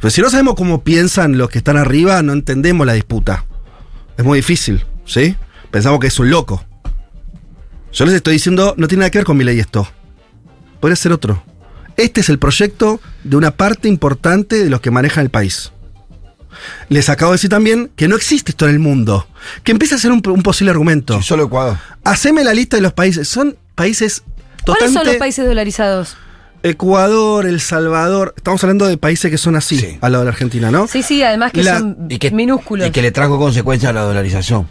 Pues 0.00 0.14
si 0.14 0.20
no 0.20 0.30
sabemos 0.30 0.54
cómo 0.56 0.82
piensan 0.82 1.38
los 1.38 1.48
que 1.48 1.58
están 1.58 1.76
arriba, 1.76 2.22
no 2.22 2.32
entendemos 2.32 2.86
la 2.86 2.94
disputa. 2.94 3.44
Es 4.16 4.24
muy 4.24 4.38
difícil, 4.38 4.84
¿sí? 5.04 5.36
Pensamos 5.70 6.00
que 6.00 6.08
es 6.08 6.18
un 6.18 6.30
loco. 6.30 6.64
Yo 7.92 8.04
les 8.04 8.14
estoy 8.14 8.34
diciendo, 8.34 8.74
no 8.76 8.88
tiene 8.88 9.00
nada 9.02 9.10
que 9.10 9.18
ver 9.18 9.26
con 9.26 9.36
mi 9.36 9.44
ley 9.44 9.60
esto. 9.60 9.86
Podría 10.80 10.96
ser 10.96 11.12
otro. 11.12 11.44
Este 11.96 12.20
es 12.22 12.28
el 12.30 12.38
proyecto 12.38 13.00
de 13.22 13.36
una 13.36 13.52
parte 13.52 13.86
importante 13.88 14.64
de 14.64 14.70
los 14.70 14.80
que 14.80 14.90
manejan 14.90 15.24
el 15.24 15.30
país. 15.30 15.72
Les 16.88 17.08
acabo 17.08 17.32
de 17.32 17.36
decir 17.36 17.50
también 17.50 17.90
que 17.96 18.08
no 18.08 18.16
existe 18.16 18.52
esto 18.52 18.66
en 18.66 18.72
el 18.72 18.78
mundo. 18.78 19.26
Que 19.64 19.72
empieza 19.72 19.96
a 19.96 19.98
ser 19.98 20.12
un, 20.12 20.22
un 20.26 20.42
posible 20.42 20.70
argumento. 20.70 21.18
Sí, 21.18 21.24
solo 21.28 21.44
Ecuador. 21.44 21.76
Haceme 22.04 22.44
la 22.44 22.54
lista 22.54 22.76
de 22.76 22.82
los 22.82 22.92
países. 22.92 23.28
Son 23.28 23.56
países 23.74 24.22
¿Cuáles 24.22 24.64
totalmente. 24.64 24.98
son 25.00 25.06
los 25.06 25.16
países 25.16 25.46
dolarizados? 25.46 26.16
Ecuador, 26.64 27.46
El 27.46 27.60
Salvador. 27.60 28.34
Estamos 28.36 28.62
hablando 28.62 28.86
de 28.86 28.96
países 28.96 29.30
que 29.30 29.38
son 29.38 29.56
así, 29.56 29.78
Sí. 29.78 29.98
al 30.00 30.12
lado 30.12 30.22
de 30.22 30.26
la 30.26 30.32
Argentina, 30.32 30.70
¿no? 30.70 30.86
Sí, 30.86 31.02
sí, 31.02 31.22
además 31.22 31.50
que 31.52 31.64
La- 31.64 31.78
son 31.80 32.06
Y 32.08 32.18
que, 32.18 32.30
minúsculos. 32.30 32.86
Y 32.86 32.90
que 32.92 33.02
le 33.02 33.10
trajo 33.10 33.36
consecuencias 33.38 33.90
a 33.90 33.92
la 33.92 34.02
dolarización. 34.02 34.68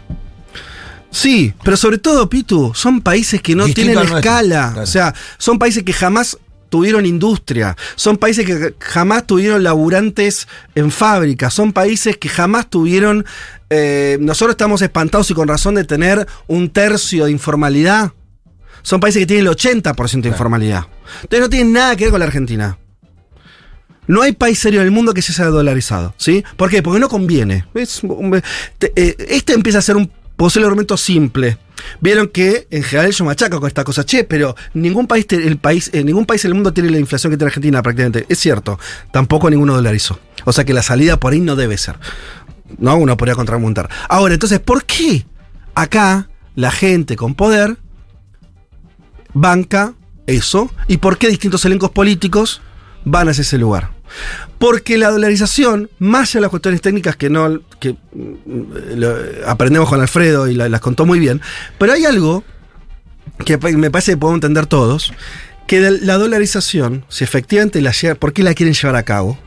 Sí, 1.10 1.52
pero 1.62 1.76
sobre 1.76 1.98
todo, 1.98 2.30
Pitu, 2.30 2.72
son 2.74 3.02
países 3.02 3.42
que 3.42 3.54
no 3.54 3.66
Distinto 3.66 4.00
tienen 4.00 4.16
escala. 4.16 4.70
claro. 4.70 4.82
O 4.82 4.86
sea, 4.86 5.14
son 5.36 5.58
países 5.58 5.82
que 5.82 5.92
jamás 5.92 6.38
tuvieron 6.72 7.04
industria. 7.04 7.76
Son 7.96 8.16
países 8.16 8.46
que 8.46 8.74
jamás 8.78 9.26
tuvieron 9.26 9.62
laburantes 9.62 10.48
en 10.74 10.90
fábricas. 10.90 11.52
Son 11.52 11.74
países 11.74 12.16
que 12.16 12.30
jamás 12.30 12.70
tuvieron. 12.70 13.26
eh, 13.68 14.16
nosotros 14.22 14.54
estamos 14.54 14.80
espantados 14.80 15.30
y 15.30 15.34
con 15.34 15.48
razón 15.48 15.74
de 15.74 15.84
tener 15.84 16.26
un 16.46 16.70
tercio 16.70 17.26
de 17.26 17.30
informalidad. 17.30 18.12
Son 18.80 19.00
países 19.00 19.20
que 19.20 19.26
tienen 19.26 19.46
el 19.46 19.52
80% 19.52 20.22
de 20.22 20.30
informalidad. 20.30 20.86
Entonces 21.16 21.40
no 21.40 21.50
tienen 21.50 21.74
nada 21.74 21.94
que 21.94 22.04
ver 22.04 22.10
con 22.10 22.20
la 22.20 22.26
Argentina. 22.26 22.78
No 24.06 24.22
hay 24.22 24.32
país 24.32 24.58
serio 24.58 24.80
en 24.80 24.86
el 24.86 24.92
mundo 24.92 25.12
que 25.12 25.20
se 25.20 25.30
haya 25.42 25.50
dolarizado, 25.50 26.14
¿sí? 26.16 26.42
¿Por 26.56 26.70
qué? 26.70 26.82
Porque 26.82 27.00
no 27.00 27.10
conviene. 27.10 27.66
Es 27.74 28.00
eh, 28.96 29.14
este 29.28 29.52
empieza 29.52 29.80
a 29.80 29.82
ser 29.82 29.96
un 29.96 30.10
posible 30.42 30.66
argumento 30.66 30.96
simple. 30.96 31.56
Vieron 32.00 32.26
que 32.26 32.66
en 32.68 32.82
general 32.82 33.12
yo 33.12 33.24
machaco 33.24 33.60
con 33.60 33.68
esta 33.68 33.84
cosa, 33.84 34.04
che, 34.04 34.24
pero 34.24 34.56
ningún 34.74 35.06
país, 35.06 35.24
el 35.30 35.56
país, 35.56 35.88
eh, 35.92 36.02
ningún 36.02 36.26
país 36.26 36.42
del 36.42 36.52
mundo 36.52 36.72
tiene 36.72 36.90
la 36.90 36.98
inflación 36.98 37.30
que 37.30 37.36
tiene 37.36 37.46
Argentina 37.46 37.80
prácticamente. 37.80 38.26
Es 38.28 38.40
cierto, 38.40 38.76
tampoco 39.12 39.48
ninguno 39.48 39.74
dolarizó. 39.74 40.18
O 40.44 40.52
sea 40.52 40.64
que 40.64 40.72
la 40.72 40.82
salida 40.82 41.16
por 41.20 41.32
ahí 41.32 41.38
no 41.38 41.54
debe 41.54 41.78
ser. 41.78 41.96
No, 42.78 42.96
uno 42.96 43.16
podría 43.16 43.36
contraargumentar. 43.36 43.88
Ahora, 44.08 44.34
entonces, 44.34 44.58
¿por 44.58 44.84
qué 44.84 45.24
acá 45.76 46.28
la 46.56 46.72
gente 46.72 47.14
con 47.14 47.36
poder 47.36 47.76
banca 49.34 49.94
eso? 50.26 50.72
¿Y 50.88 50.96
por 50.96 51.18
qué 51.18 51.28
distintos 51.28 51.64
elencos 51.66 51.90
políticos 51.90 52.62
van 53.04 53.28
hacia 53.28 53.42
ese 53.42 53.58
lugar? 53.58 53.92
Porque 54.58 54.98
la 54.98 55.10
dolarización, 55.10 55.90
más 55.98 56.30
allá 56.30 56.38
de 56.38 56.40
las 56.42 56.50
cuestiones 56.50 56.80
técnicas 56.80 57.16
que 57.16 57.30
no 57.30 57.60
que 57.80 57.92
mm, 57.92 58.96
lo- 58.96 59.16
aprendemos 59.46 59.88
con 59.88 60.00
Alfredo 60.00 60.48
y 60.48 60.54
la- 60.54 60.68
las 60.68 60.80
contó 60.80 61.04
muy 61.06 61.18
bien, 61.18 61.40
pero 61.78 61.92
hay 61.92 62.04
algo 62.04 62.44
que 63.44 63.56
me 63.58 63.90
parece 63.90 64.12
que 64.12 64.16
podemos 64.18 64.36
entender 64.38 64.66
todos, 64.66 65.12
que 65.66 65.80
la 65.80 66.18
dolarización, 66.18 67.04
si 67.08 67.24
efectivamente 67.24 67.80
la 67.80 67.92
lle- 67.92 68.16
¿por 68.16 68.32
qué 68.32 68.42
la 68.42 68.54
quieren 68.54 68.74
llevar 68.74 68.96
a 68.96 69.04
cabo? 69.04 69.38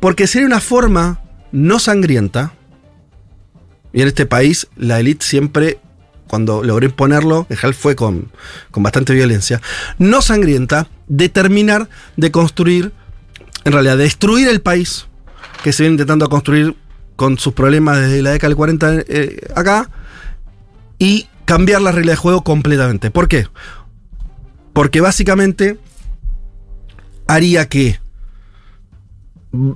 Porque 0.00 0.26
sería 0.26 0.46
una 0.46 0.60
forma 0.60 1.20
no 1.52 1.78
sangrienta, 1.78 2.52
y 3.92 4.02
en 4.02 4.08
este 4.08 4.24
país 4.26 4.68
la 4.76 5.00
élite 5.00 5.24
siempre, 5.26 5.78
cuando 6.28 6.62
logró 6.62 6.86
imponerlo, 6.86 7.46
en 7.50 7.74
fue 7.74 7.96
con, 7.96 8.30
con 8.70 8.82
bastante 8.84 9.12
violencia, 9.12 9.60
no 9.98 10.22
sangrienta, 10.22 10.86
de 11.08 11.28
terminar 11.28 11.88
de 12.16 12.30
construir, 12.30 12.92
en 13.64 13.72
realidad, 13.72 13.96
de 13.96 14.04
destruir 14.04 14.48
el 14.48 14.60
país 14.60 15.06
que 15.62 15.72
se 15.72 15.82
viene 15.82 15.94
intentando 15.94 16.28
construir 16.28 16.76
con 17.16 17.38
sus 17.38 17.52
problemas 17.52 17.98
desde 18.00 18.22
la 18.22 18.30
década 18.30 18.48
del 18.48 18.56
40 18.56 18.94
eh, 19.08 19.40
acá, 19.54 19.90
y 20.98 21.28
cambiar 21.44 21.82
la 21.82 21.92
regla 21.92 22.12
de 22.12 22.16
juego 22.16 22.42
completamente. 22.44 23.10
¿Por 23.10 23.28
qué? 23.28 23.46
Porque 24.72 25.00
básicamente 25.00 25.78
haría 27.26 27.68
que 27.68 28.00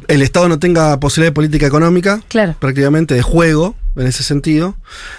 el 0.09 0.23
Estado 0.23 0.49
no 0.49 0.59
tenga 0.59 0.99
posibilidad 1.01 1.31
de 1.33 1.35
política 1.35 1.67
económica, 1.67 2.21
Claro. 2.29 2.55
prácticamente 2.61 3.15
de 3.15 3.23
juego, 3.23 3.75
en 3.97 4.07
ese 4.07 4.23
sentido. 4.23 4.77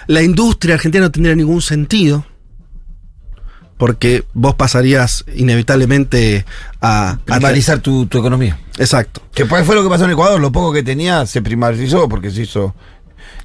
La 0.08 0.22
industria 0.22 0.76
argentina 0.76 1.04
no 1.06 1.12
tendría 1.12 1.36
ningún 1.36 1.62
sentido, 1.62 2.26
porque 3.78 4.24
vos 4.34 4.56
pasarías 4.56 5.26
inevitablemente 5.36 6.46
a... 6.82 7.10
a 7.12 7.18
Primarizar 7.26 7.80
tu, 7.80 8.06
tu 8.06 8.20
economía. 8.20 8.58
Exacto. 8.78 9.22
Que 9.34 9.46
pues 9.46 9.66
fue 9.66 9.76
lo 9.76 9.84
que 9.84 9.90
pasó 9.90 10.06
en 10.06 10.12
Ecuador, 10.12 10.40
lo 10.40 10.52
poco 10.52 10.72
que 10.74 10.84
tenía 10.84 11.26
se 11.26 11.42
primarizó 11.42 12.08
porque 12.08 12.32
se 12.32 12.44
hizo 12.44 12.74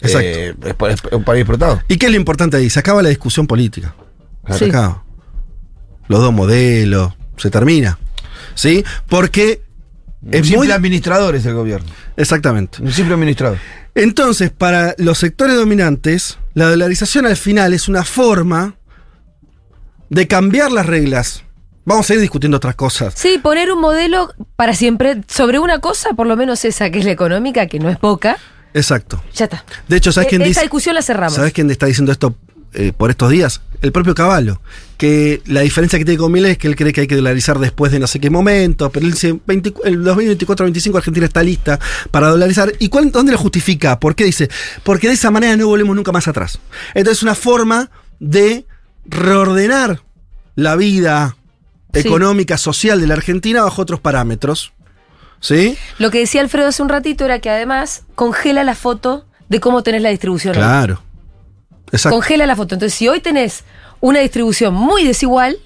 Exacto. 0.01 0.27
eh, 0.29 0.55
es- 0.91 1.05
es 1.05 1.13
un 1.13 1.25
país 1.25 1.41
exportado. 1.43 1.81
¿Y 1.89 1.97
qué 1.99 2.07
es 2.07 2.13
lo 2.13 2.17
importante 2.19 2.57
ahí? 2.57 2.71
Se 2.71 2.79
acaba 2.79 3.03
la 3.03 3.09
discusión 3.09 3.47
política. 3.47 3.95
Se 4.49 4.59
Sí. 4.59 4.65
acaba. 4.67 5.05
Los 6.09 6.21
dos 6.21 6.33
modelos, 6.33 7.13
se 7.37 7.51
termina. 7.51 7.99
¿Sí? 8.55 8.85
Porque 9.09 9.63
Un 10.23 10.35
es 10.35 10.41
simple 10.47 10.57
muy... 10.59 10.71
administrador 10.73 11.35
es 11.37 11.47
el 11.47 11.55
gobierno. 11.55 11.89
Exactamente. 12.17 12.83
Un 12.83 12.93
simple 12.93 13.15
administrador. 13.15 13.59
Entonces, 13.95 14.51
para 14.51 14.95
los 14.99 15.19
sectores 15.19 15.57
dominantes, 15.57 16.39
la 16.55 16.69
dolarización 16.69 17.27
al 17.27 17.37
final 17.37 17.73
es 17.75 17.89
una 17.89 18.05
forma 18.05 18.75
de 20.11 20.27
cambiar 20.29 20.71
las 20.71 20.85
reglas. 20.87 21.45
Vamos 21.87 22.09
a 22.11 22.15
ir 22.15 22.21
discutiendo 22.21 22.59
otras 22.59 22.75
cosas. 22.75 23.15
Sí, 23.17 23.39
poner 23.43 23.73
un 23.73 23.81
modelo 23.81 24.33
para 24.57 24.75
siempre 24.75 25.23
sobre 25.27 25.59
una 25.59 25.79
cosa, 25.81 26.11
por 26.11 26.27
lo 26.27 26.37
menos 26.37 26.65
esa 26.67 26.91
que 26.91 26.99
es 26.99 27.05
la 27.07 27.11
económica, 27.13 27.67
que 27.67 27.79
no 27.79 27.89
es 27.89 27.97
poca. 27.99 28.37
Exacto. 28.75 29.21
Ya 29.35 29.47
está. 29.47 29.65
De 29.89 29.97
hecho, 29.97 30.13
¿sabes 30.13 30.27
E- 30.27 30.31
quién 30.31 30.43
esa 30.43 30.49
dice? 30.49 30.61
discusión 30.61 30.95
la 30.95 31.03
cerramos. 31.03 31.35
¿Sabes 31.35 31.53
quién 31.53 31.71
está 31.71 31.87
diciendo 31.87 32.13
esto 32.13 32.37
eh, 32.75 32.93
por 32.97 33.11
estos 33.11 33.31
días? 33.31 33.63
El 33.83 33.93
propio 33.93 34.15
Caballo. 34.15 34.61
Que 34.99 35.41
la 35.47 35.63
diferencia 35.63 35.99
que 35.99 36.05
tiene 36.05 36.19
con 36.19 36.31
Milei 36.31 36.53
es 36.53 36.59
que 36.59 36.69
él 36.69 36.77
cree 36.77 36.93
que 36.93 37.01
hay 37.01 37.07
que 37.07 37.17
dolarizar 37.17 37.59
después 37.59 37.91
de 37.91 37.99
no 37.99 38.07
sé 38.07 38.21
qué 38.21 38.29
momento. 38.29 38.91
Pero 38.91 39.07
él 39.07 39.13
dice, 39.13 39.41
20 39.47 39.73
el 39.85 40.05
2024-2025 40.05 40.97
Argentina 40.97 41.27
está 41.27 41.43
lista 41.43 41.81
para 42.11 42.29
dolarizar. 42.29 42.73
¿Y 42.79 42.91
cuál- 42.91 43.11
dónde 43.11 43.33
lo 43.33 43.39
justifica? 43.39 43.99
¿Por 43.99 44.15
qué 44.15 44.25
dice? 44.25 44.51
Porque 44.85 45.09
de 45.09 45.15
esa 45.15 45.31
manera 45.31 45.57
no 45.57 45.67
volvemos 45.67 45.97
nunca 45.97 46.13
más 46.13 46.29
atrás. 46.29 46.59
Entonces 46.95 47.19
es 47.19 47.23
una 47.23 47.35
forma 47.35 47.91
de 48.21 48.67
reordenar 49.11 50.01
la 50.55 50.77
vida 50.77 51.37
Sí. 51.93 52.01
económica, 52.01 52.57
social 52.57 53.01
de 53.01 53.07
la 53.09 53.15
Argentina 53.15 53.63
bajo 53.63 53.83
otros 53.83 53.99
parámetros. 54.01 54.73
¿Sí? 55.41 55.77
Lo 55.99 56.11
que 56.11 56.19
decía 56.19 56.41
Alfredo 56.41 56.69
hace 56.69 56.83
un 56.83 56.89
ratito 56.89 57.25
era 57.25 57.39
que 57.41 57.51
además 57.51 58.05
congela 58.15 58.63
la 58.63 58.75
foto 58.75 59.27
de 59.49 59.59
cómo 59.59 59.83
tenés 59.83 60.03
la 60.03 60.11
distribución. 60.11 60.55
Claro. 60.55 61.03
Exacto. 61.91 62.15
Congela 62.17 62.47
la 62.47 62.55
foto. 62.55 62.75
Entonces, 62.77 62.97
si 62.97 63.09
hoy 63.09 63.21
tenés 63.21 63.65
una 64.01 64.21
distribución 64.21 64.75
muy 64.75 65.05
desigual, 65.05 65.57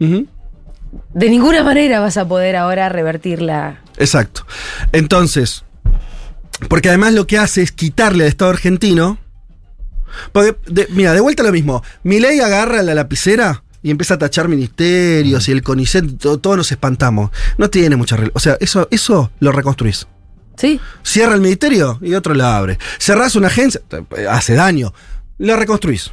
de 0.00 1.30
ninguna 1.30 1.62
manera 1.62 2.00
vas 2.00 2.16
a 2.16 2.26
poder 2.26 2.56
ahora 2.56 2.88
revertirla. 2.88 3.82
Exacto. 3.98 4.46
Entonces, 4.92 5.64
porque 6.68 6.88
además 6.88 7.12
lo 7.12 7.26
que 7.26 7.38
hace 7.38 7.62
es 7.62 7.70
quitarle 7.70 8.24
al 8.24 8.30
Estado 8.30 8.50
argentino. 8.50 9.18
Porque, 10.32 10.56
de- 10.66 10.86
mira, 10.90 11.12
de 11.12 11.20
vuelta 11.20 11.42
lo 11.42 11.52
mismo. 11.52 11.82
Milei 12.02 12.40
agarra 12.40 12.82
la 12.82 12.94
lapicera 12.94 13.62
y 13.82 13.90
empieza 13.90 14.14
a 14.14 14.18
tachar 14.18 14.48
ministerios 14.48 15.48
y 15.48 15.52
el 15.52 15.62
CONICET, 15.62 16.18
todo- 16.18 16.38
todos 16.38 16.56
nos 16.56 16.70
espantamos. 16.72 17.30
No 17.56 17.70
tiene 17.70 17.96
mucha 17.96 18.16
O 18.32 18.40
sea, 18.40 18.56
eso, 18.60 18.88
eso 18.90 19.30
lo 19.40 19.52
reconstruís. 19.52 20.06
¿Sí? 20.56 20.80
Cierra 21.04 21.34
el 21.34 21.40
ministerio 21.40 21.98
y 22.02 22.14
otro 22.14 22.34
la 22.34 22.56
abre. 22.56 22.78
Cerrás 22.98 23.36
una 23.36 23.46
agencia, 23.46 23.80
eh, 24.16 24.26
hace 24.28 24.54
daño. 24.54 24.92
La 25.38 25.54
reconstruís. 25.56 26.10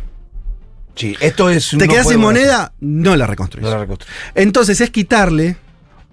Sí, 0.95 1.15
esto 1.19 1.49
es. 1.49 1.69
Te 1.71 1.87
no 1.87 1.91
quedas 1.93 2.07
sin 2.07 2.19
moneda, 2.19 2.71
no 2.79 3.15
la 3.17 3.25
reconstruís. 3.27 3.63
No 3.63 3.69
la 3.71 3.79
reconstruye. 3.79 4.13
Entonces 4.35 4.79
es 4.81 4.91
quitarle 4.91 5.57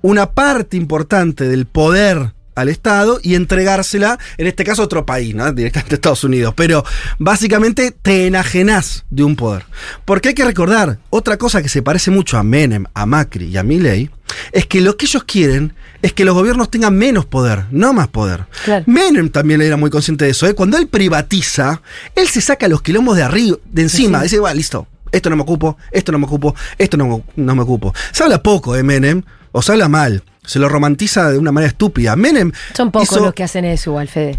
una 0.00 0.30
parte 0.32 0.76
importante 0.76 1.46
del 1.46 1.66
poder 1.66 2.32
al 2.54 2.68
Estado 2.68 3.18
y 3.22 3.34
entregársela, 3.34 4.18
en 4.38 4.46
este 4.46 4.64
caso 4.64 4.82
a 4.82 4.84
otro 4.84 5.06
país, 5.06 5.34
¿no? 5.34 5.52
directamente 5.52 5.94
a 5.94 5.96
Estados 5.96 6.24
Unidos. 6.24 6.54
Pero 6.56 6.84
básicamente 7.18 7.90
te 7.90 8.26
enajenás 8.26 9.04
de 9.10 9.24
un 9.24 9.36
poder. 9.36 9.64
Porque 10.04 10.30
hay 10.30 10.34
que 10.34 10.44
recordar, 10.44 10.98
otra 11.10 11.36
cosa 11.36 11.62
que 11.62 11.68
se 11.68 11.82
parece 11.82 12.10
mucho 12.10 12.38
a 12.38 12.42
Menem, 12.42 12.84
a 12.94 13.06
Macri 13.06 13.46
y 13.46 13.56
a 13.56 13.62
Milley, 13.62 14.10
es 14.52 14.66
que 14.66 14.80
lo 14.80 14.96
que 14.96 15.06
ellos 15.06 15.24
quieren 15.24 15.74
es 16.00 16.12
que 16.12 16.24
los 16.24 16.34
gobiernos 16.34 16.70
tengan 16.70 16.96
menos 16.96 17.26
poder, 17.26 17.64
no 17.70 17.92
más 17.92 18.08
poder. 18.08 18.46
Claro. 18.64 18.84
Menem 18.86 19.30
también 19.30 19.62
era 19.62 19.76
muy 19.76 19.90
consciente 19.90 20.24
de 20.24 20.32
eso. 20.32 20.46
¿eh? 20.46 20.54
Cuando 20.54 20.76
él 20.76 20.88
privatiza, 20.88 21.80
él 22.16 22.28
se 22.28 22.40
saca 22.40 22.68
los 22.68 22.82
quilombos 22.82 23.16
de 23.16 23.22
arriba, 23.22 23.58
de 23.64 23.82
encima. 23.82 24.18
Sí. 24.18 24.24
Dice, 24.24 24.40
bueno, 24.40 24.56
listo. 24.56 24.86
Esto 25.12 25.28
no 25.28 25.36
me 25.36 25.42
ocupo, 25.42 25.76
esto 25.90 26.10
no 26.10 26.18
me 26.18 26.24
ocupo, 26.24 26.54
esto 26.78 26.96
no, 26.96 27.22
no 27.36 27.54
me 27.54 27.62
ocupo. 27.62 27.94
Se 28.12 28.24
habla 28.24 28.42
poco 28.42 28.72
de 28.72 28.82
Menem, 28.82 29.22
o 29.52 29.60
se 29.60 29.72
habla 29.72 29.88
mal. 29.88 30.22
Se 30.44 30.58
lo 30.58 30.68
romantiza 30.68 31.30
de 31.30 31.38
una 31.38 31.52
manera 31.52 31.68
estúpida. 31.70 32.16
Menem. 32.16 32.52
Son 32.76 32.90
pocos 32.90 33.10
hizo- 33.12 33.20
los 33.24 33.34
que 33.34 33.44
hacen 33.44 33.64
eso 33.64 33.90
igual, 33.90 34.08
Fede. 34.08 34.38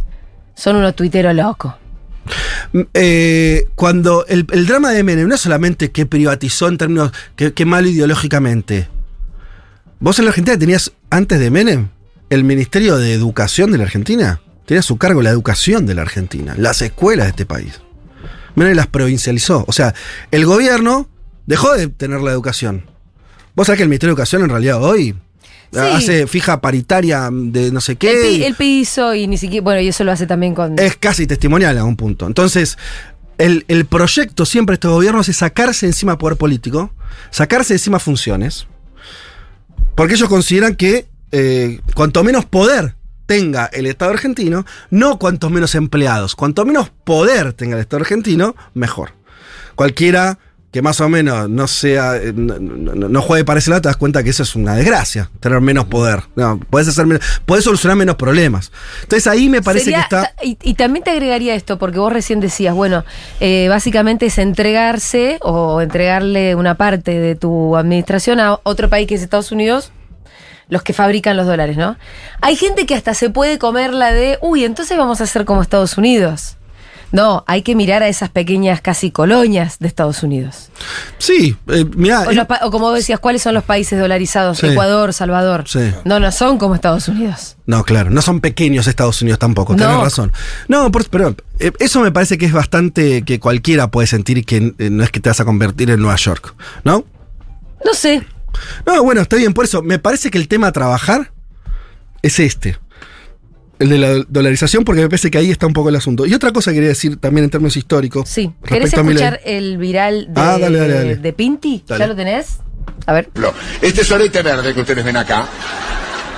Son 0.55 0.75
unos 0.75 0.95
tuiteros 0.95 1.33
locos. 1.35 1.73
eh, 2.93 3.65
cuando 3.75 4.25
el, 4.27 4.45
el 4.51 4.65
drama 4.67 4.91
de 4.91 5.03
Menem 5.03 5.27
no 5.27 5.35
es 5.35 5.41
solamente 5.41 5.91
que 5.91 6.05
privatizó 6.05 6.67
en 6.67 6.77
términos 6.77 7.11
que, 7.35 7.53
que 7.53 7.65
malo 7.65 7.87
ideológicamente. 7.87 8.87
Vos 9.99 10.19
en 10.19 10.25
la 10.25 10.29
Argentina 10.31 10.57
tenías, 10.57 10.91
antes 11.09 11.39
de 11.39 11.49
Menem, 11.49 11.89
el 12.29 12.43
Ministerio 12.43 12.97
de 12.97 13.13
Educación 13.13 13.71
de 13.71 13.77
la 13.77 13.85
Argentina. 13.85 14.41
Tenía 14.65 14.79
a 14.79 14.83
su 14.83 14.97
cargo 14.97 15.21
la 15.21 15.29
educación 15.29 15.85
de 15.85 15.93
la 15.95 16.01
Argentina, 16.03 16.53
las 16.57 16.81
escuelas 16.81 17.25
de 17.25 17.29
este 17.31 17.45
país. 17.45 17.81
Menem 18.55 18.75
las 18.75 18.87
provincializó. 18.87 19.65
O 19.67 19.73
sea, 19.73 19.93
el 20.31 20.45
gobierno 20.45 21.09
dejó 21.45 21.73
de 21.73 21.87
tener 21.87 22.21
la 22.21 22.31
educación. 22.31 22.85
Vos 23.55 23.67
sabés 23.67 23.77
que 23.77 23.83
el 23.83 23.89
Ministerio 23.89 24.13
de 24.15 24.19
Educación 24.21 24.43
en 24.43 24.49
realidad 24.49 24.81
hoy 24.81 25.15
Sí. 25.73 25.79
hace 25.79 26.27
fija 26.27 26.61
paritaria 26.61 27.29
de 27.31 27.71
no 27.71 27.81
sé 27.81 27.93
El, 27.93 27.97
qué. 27.97 28.13
pi- 28.21 28.43
el 28.43 28.55
piso 28.55 29.13
y 29.15 29.27
ni 29.27 29.37
siquiera. 29.37 29.63
Bueno, 29.63 29.81
y 29.81 29.87
eso 29.87 30.03
lo 30.03 30.11
hace 30.11 30.27
también 30.27 30.53
con. 30.53 30.77
es 30.79 30.95
casi 30.97 31.25
testimonial 31.27 31.77
a 31.77 31.83
un 31.83 31.95
punto. 31.95 32.27
Entonces, 32.27 32.77
el, 33.37 33.65
el 33.67 33.85
proyecto 33.85 34.45
siempre 34.45 34.73
de 34.73 34.75
estos 34.75 34.91
gobiernos 34.91 35.27
es 35.29 35.37
sacarse 35.37 35.85
encima 35.87 36.17
poder 36.17 36.37
político, 36.37 36.91
sacarse 37.31 37.73
encima 37.73 37.99
funciones, 37.99 38.67
porque 39.95 40.13
ellos 40.13 40.29
consideran 40.29 40.75
que 40.75 41.07
eh, 41.31 41.79
cuanto 41.95 42.23
menos 42.23 42.45
poder 42.45 42.95
tenga 43.25 43.65
el 43.73 43.85
Estado 43.87 44.11
argentino, 44.11 44.65
no 44.91 45.17
cuanto 45.17 45.49
menos 45.49 45.75
empleados, 45.75 46.35
cuanto 46.35 46.65
menos 46.65 46.91
poder 47.03 47.53
tenga 47.53 47.75
el 47.75 47.81
Estado 47.81 48.01
argentino, 48.01 48.55
mejor. 48.73 49.13
Cualquiera 49.75 50.37
que 50.73 50.81
más 50.81 50.99
o 51.01 51.07
menos 51.07 51.47
no 51.49 51.67
sea, 51.67 52.17
eh, 52.17 52.33
no, 52.35 52.57
no- 52.59 53.07
no 53.07 53.21
juegue 53.21 53.45
para 53.45 53.59
ese 53.59 53.69
lado, 53.69 53.83
te 53.83 53.89
das 53.89 53.95
cuenta 53.95 54.23
que 54.23 54.31
eso 54.31 54.41
es 54.43 54.55
una 54.55 54.75
desgracia, 54.75 55.29
tener 55.39 55.61
menos 55.61 55.85
poder. 55.85 56.23
No, 56.35 56.59
puedes 56.69 56.87
hacer 56.87 57.05
menos- 57.05 57.23
puedes 57.45 57.63
solucionar 57.63 57.95
menos 57.95 58.15
problemas. 58.15 58.71
Entonces 59.03 59.27
ahí 59.27 59.49
me 59.49 59.61
parece 59.61 59.85
Sería- 59.85 59.99
que 60.09 60.15
está. 60.15 60.33
y 60.41 60.73
también 60.73 61.03
te 61.05 61.11
agregaría 61.11 61.53
esto, 61.53 61.77
porque 61.77 61.99
vos 61.99 62.11
recién 62.11 62.39
decías, 62.39 62.73
bueno, 62.73 63.05
eh, 63.39 63.67
básicamente 63.69 64.25
es 64.25 64.37
entregarse 64.39 65.37
o 65.41 65.79
entregarle 65.79 66.55
una 66.55 66.73
parte 66.75 67.19
de 67.19 67.35
tu 67.35 67.77
administración 67.77 68.39
a 68.39 68.59
otro 68.63 68.89
país 68.89 69.07
que 69.07 69.13
es 69.13 69.21
Estados 69.21 69.51
Unidos, 69.51 69.91
los 70.69 70.81
que 70.81 70.93
fabrican 70.93 71.37
los 71.37 71.45
dólares, 71.45 71.77
¿no? 71.77 71.97
Hay 72.41 72.55
gente 72.55 72.87
que 72.87 72.95
hasta 72.95 73.13
se 73.13 73.29
puede 73.29 73.59
comer 73.59 73.93
la 73.93 74.11
de, 74.11 74.39
uy, 74.41 74.63
entonces 74.65 74.97
vamos 74.97 75.21
a 75.21 75.25
hacer 75.25 75.45
como 75.45 75.61
Estados 75.61 75.99
Unidos. 75.99 76.57
No, 77.13 77.43
hay 77.47 77.61
que 77.61 77.75
mirar 77.75 78.01
a 78.01 78.07
esas 78.07 78.29
pequeñas 78.29 78.81
casi 78.81 79.11
colonias 79.11 79.77
de 79.79 79.87
Estados 79.87 80.23
Unidos. 80.23 80.69
Sí, 81.19 81.55
eh, 81.67 81.85
mirá, 81.95 82.25
O, 82.61 82.65
o 82.67 82.71
como 82.71 82.91
decías, 82.91 83.19
¿cuáles 83.19 83.43
son 83.43 83.53
los 83.53 83.63
países 83.63 83.99
dolarizados? 83.99 84.57
Sí. 84.57 84.65
Ecuador, 84.65 85.13
Salvador. 85.13 85.63
Sí. 85.67 85.91
No, 86.05 86.19
no 86.19 86.31
son 86.31 86.57
como 86.57 86.73
Estados 86.73 87.07
Unidos. 87.07 87.55
No, 87.67 87.83
claro, 87.83 88.09
no 88.09 88.21
son 88.23 88.41
pequeños 88.41 88.87
Estados 88.87 89.21
Unidos 89.21 89.37
tampoco, 89.39 89.75
tenés 89.75 89.93
No. 89.93 90.03
razón. 90.03 90.33
No, 90.67 90.91
por- 90.91 91.07
pero 91.07 91.35
eh, 91.59 91.71
eso 91.79 92.01
me 92.01 92.11
parece 92.11 92.39
que 92.39 92.47
es 92.47 92.51
bastante 92.51 93.21
que 93.21 93.39
cualquiera 93.39 93.91
puede 93.91 94.07
sentir 94.07 94.43
que 94.43 94.73
eh, 94.79 94.89
no 94.89 95.03
es 95.03 95.11
que 95.11 95.19
te 95.19 95.29
vas 95.29 95.39
a 95.39 95.45
convertir 95.45 95.91
en 95.91 95.99
Nueva 96.01 96.15
York, 96.17 96.55
¿no? 96.83 97.05
No 97.85 97.93
sé. 97.93 98.25
No, 98.87 99.03
bueno, 99.03 99.21
está 99.21 99.35
bien, 99.35 99.53
por 99.53 99.65
eso 99.65 99.83
me 99.83 99.99
parece 99.99 100.31
que 100.31 100.39
el 100.39 100.47
tema 100.47 100.67
a 100.67 100.71
trabajar 100.71 101.31
es 102.23 102.39
este. 102.39 102.77
El 103.79 103.89
de 103.89 103.97
la 103.97 104.23
dolarización, 104.29 104.83
porque 104.85 105.01
me 105.01 105.09
parece 105.09 105.31
que 105.31 105.37
ahí 105.39 105.51
está 105.51 105.65
un 105.67 105.73
poco 105.73 105.89
el 105.89 105.95
asunto. 105.95 106.25
Y 106.25 106.33
otra 106.33 106.51
cosa 106.51 106.71
que 106.71 106.75
quería 106.75 106.89
decir 106.89 107.17
también 107.17 107.45
en 107.45 107.49
términos 107.49 107.75
históricos. 107.75 108.29
Sí. 108.29 108.51
¿Querés 108.65 108.93
escuchar 108.93 109.39
el 109.45 109.77
viral 109.77 110.27
de, 110.33 110.41
Ah, 110.41 110.57
dale, 110.59 110.77
dale, 110.77 110.93
dale. 110.93 111.15
de 111.17 111.33
Pinti? 111.33 111.83
Dale. 111.87 111.99
¿Ya 111.99 112.07
lo 112.07 112.15
tenés? 112.15 112.57
A 113.05 113.13
ver. 113.13 113.29
este 113.81 114.03
sorete 114.03 114.41
verde 114.41 114.73
que 114.73 114.81
ustedes 114.81 115.03
ven 115.03 115.17
acá 115.17 115.47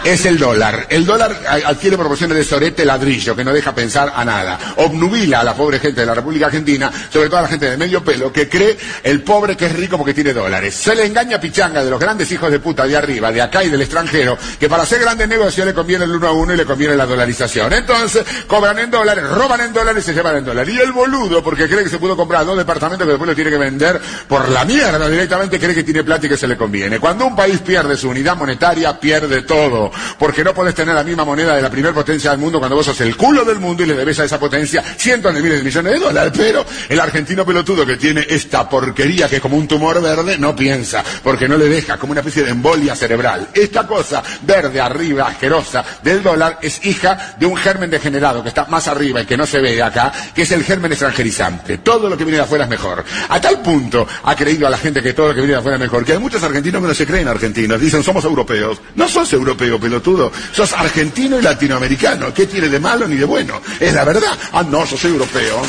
es 0.06 0.26
el 0.26 0.38
dólar. 0.38 0.86
El 0.90 1.06
dólar 1.06 1.36
adquiere 1.66 1.98
proporciones 1.98 2.38
de 2.38 2.44
sorete 2.44 2.86
ladrillo, 2.86 3.36
que 3.36 3.44
no 3.44 3.52
deja 3.52 3.74
pensar 3.74 4.14
a 4.16 4.24
nada. 4.24 4.60
Obnubila 4.78 5.42
a 5.42 5.44
la 5.44 5.56
pobre 5.56 5.80
gente 5.80 6.02
de 6.02 6.06
la 6.06 6.14
República 6.14 6.46
Argentina, 6.46 6.92
sobre 7.12 7.28
todo 7.28 7.40
a 7.40 7.42
la 7.42 7.48
gente 7.48 7.70
de 7.70 7.76
medio 7.76 8.04
pelo, 8.04 8.32
que 8.32 8.48
cree 8.48 8.78
el 9.04 9.24
pobre 9.24 9.58
que 9.58 9.66
es 9.66 9.74
rico 9.74 9.98
porque 9.98 10.14
tiene 10.14 10.32
dólares. 10.32 10.76
Se 10.76 10.96
le 10.96 11.06
engaña 11.06 11.40
pichanga 11.40 11.84
de 11.84 11.90
los 11.90 12.00
grandes 12.00 12.32
hijos 12.32 12.52
de 12.52 12.60
puta 12.60 12.86
de 12.86 12.96
arriba, 12.96 13.32
de 13.32 13.42
acá 13.42 13.64
y 13.64 13.70
del 13.70 13.82
extranjero, 13.82 14.38
que 14.60 14.70
para 14.70 14.84
hacer 14.84 15.00
grandes 15.00 15.28
negocios 15.28 15.66
le 15.66 15.74
conviene 15.74 16.06
el 16.06 16.12
uno 16.12 16.28
a 16.28 16.32
uno 16.32 16.54
y 16.54 16.58
le 16.58 16.66
conviene 16.66 16.96
la 16.96 17.08
dolarización. 17.08 17.74
Entonces, 17.74 18.24
cobran 18.48 18.78
en 18.78 18.92
dólares, 18.92 19.24
roban 19.28 19.62
en 19.62 19.74
dólares 19.74 20.04
y 20.04 20.08
se 20.08 20.14
llevan 20.14 20.38
en 20.38 20.46
dólares. 20.46 20.74
Y 20.74 20.80
el 20.80 20.92
boludo, 20.92 21.44
porque 21.44 21.68
cree 21.68 21.84
que 21.84 21.90
se 21.90 21.98
pudo 21.98 22.16
comprar 22.16 22.46
dos 22.46 22.58
departamentos 22.58 23.06
que 23.06 23.12
después 23.12 23.28
lo 23.28 23.36
tiene 23.36 23.50
que 23.50 23.58
vender 23.58 24.00
por 24.28 24.50
la 24.50 24.66
mierda 24.66 25.10
directamente, 25.10 25.60
cree 25.60 25.74
que 25.74 25.84
tiene 25.84 26.04
plata 26.04 26.28
y 26.28 26.30
que 26.30 26.38
se 26.38 26.48
le 26.48 26.56
conviene. 26.56 27.00
Cuando 27.00 27.26
un 27.26 27.36
país 27.36 27.60
pierde 27.60 27.98
su 27.98 28.10
unidad 28.10 28.36
monetaria, 28.36 29.00
pierde 29.00 29.42
todo. 29.42 29.92
Porque 30.18 30.44
no 30.44 30.54
podés 30.54 30.76
tener 30.76 30.96
la 30.96 31.04
misma 31.04 31.26
moneda 31.26 31.56
de 31.56 31.62
la 31.62 31.70
primer 31.70 31.94
potencia 31.94 32.32
del 32.32 32.40
mundo 32.40 32.60
cuando 32.60 32.76
vos 32.76 32.86
sos 32.86 33.00
el 33.02 33.16
culo 33.16 33.44
del 33.46 33.60
mundo 33.60 33.84
y 33.84 33.86
le 33.86 33.96
debes 33.96 34.20
a 34.20 34.26
esa 34.26 34.40
potencia 34.40 34.84
cientos 34.98 35.34
de 35.34 35.42
miles 35.42 35.60
de 35.60 35.64
millones 35.64 35.94
de 35.94 36.00
dólares. 36.00 36.34
Pero 36.36 36.66
el 36.90 37.00
argentino 37.00 37.46
pelotudo 37.46 37.86
que 37.86 37.98
tiene 37.98 38.26
esta 38.30 38.68
porquería 38.70 39.28
que 39.30 39.38
es 39.38 39.42
como 39.42 39.58
un 39.58 39.68
tumor 39.68 40.02
verde, 40.02 40.38
no 40.38 40.56
piensa, 40.56 41.04
porque 41.24 41.48
no 41.48 41.58
le 41.58 41.70
deja 41.70 41.98
como 41.98 42.12
una 42.12 42.22
especie 42.22 42.44
de 42.44 42.52
embolia 42.52 42.96
cerebral. 42.96 43.50
Esta 43.54 43.86
cosa 43.88 44.24
verde 44.42 44.80
arriba, 44.82 45.28
asquerosa, 45.28 45.84
del 46.04 46.22
dólar, 46.22 46.60
es 46.62 46.86
hija 46.86 47.36
de 47.38 47.46
un 47.46 47.56
germen 47.56 47.90
degenerado 47.90 48.44
que 48.44 48.50
está 48.50 48.66
más 48.66 48.88
arriba 48.88 49.22
y 49.22 49.26
que 49.26 49.38
no 49.38 49.46
se 49.46 49.60
ve 49.60 49.82
acá, 49.82 50.12
que 50.34 50.44
es 50.44 50.52
el 50.52 50.64
germen 50.64 50.92
extranjerizante. 50.92 51.80
Todo 51.80 52.10
lo 52.10 52.18
que 52.18 52.24
viene 52.24 52.38
de 52.38 52.44
afuera 52.44 52.66
es 52.66 52.70
mejor. 52.70 53.04
A 53.30 53.40
tal 53.40 53.62
punto 53.62 54.08
ha 54.24 54.36
creído 54.36 54.68
a 54.68 54.70
la 54.70 54.78
gente 54.78 55.02
que 55.02 55.14
todo 55.14 55.30
lo 55.30 55.34
que 55.34 55.42
viene 55.42 55.54
de 55.54 55.60
afuera 55.60 55.78
es 55.78 55.82
mejor, 55.82 56.06
que 56.06 56.14
hay 56.14 56.20
muchos 56.20 56.44
argentinos 56.44 56.82
que 56.82 56.88
no 56.88 56.94
se 56.94 57.06
creen 57.06 57.28
argentinos. 57.28 57.80
Dicen, 57.80 58.04
somos 58.04 58.24
europeos. 58.24 58.82
No 58.96 59.08
sos 59.08 59.32
europeo, 59.34 59.80
pelotudo. 59.90 60.32
Sos 60.52 60.74
argentino 60.74 61.40
y 61.40 61.44
latinoamericano. 61.44 62.34
¿Qué 62.34 62.46
tiene 62.48 62.68
de 62.70 62.80
malo 62.80 63.08
ni 63.08 63.16
de 63.16 63.26
bueno? 63.26 63.62
Es 63.80 63.94
la 63.94 64.04
verdad. 64.04 64.38
Ah, 64.52 64.64
no, 64.70 64.84
yo 64.86 64.98
soy 64.98 65.12
europeo. 65.12 65.62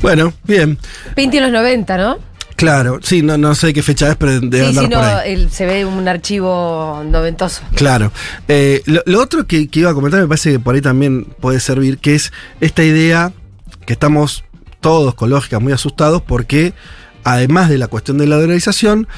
Bueno, 0.00 0.32
bien. 0.44 0.78
Pinti 1.14 1.36
en 1.38 1.44
los 1.44 1.52
90, 1.52 1.96
¿no? 1.96 2.18
Claro, 2.56 3.00
sí, 3.02 3.22
no, 3.22 3.36
no 3.38 3.54
sé 3.54 3.72
qué 3.72 3.82
fecha 3.82 4.08
es, 4.10 4.16
pero 4.16 4.38
debe 4.40 4.72
sí, 4.72 4.78
andar 4.78 5.00
por 5.00 5.04
ahí. 5.20 5.32
el- 5.32 5.50
se 5.50 5.66
ve 5.66 5.84
un 5.84 6.06
archivo 6.06 7.02
noventoso. 7.04 7.62
Claro. 7.74 8.12
Eh, 8.48 8.82
lo, 8.86 9.02
lo 9.06 9.20
otro 9.20 9.46
que, 9.46 9.68
que 9.68 9.80
iba 9.80 9.90
a 9.90 9.94
comentar 9.94 10.20
me 10.20 10.28
parece 10.28 10.52
que 10.52 10.58
por 10.60 10.74
ahí 10.74 10.80
también 10.80 11.24
puede 11.40 11.58
servir, 11.60 11.98
que 11.98 12.14
es 12.14 12.32
esta 12.60 12.84
idea 12.84 13.32
que 13.86 13.92
estamos 13.94 14.44
todos 14.80 15.14
con 15.14 15.30
lógica 15.30 15.58
muy 15.58 15.72
asustados 15.72 16.22
porque 16.22 16.72
además 17.24 17.68
de 17.68 17.78
la 17.78 17.88
cuestión 17.88 18.18
de 18.18 18.26
la 18.26 18.36
dolarización, 18.36 19.08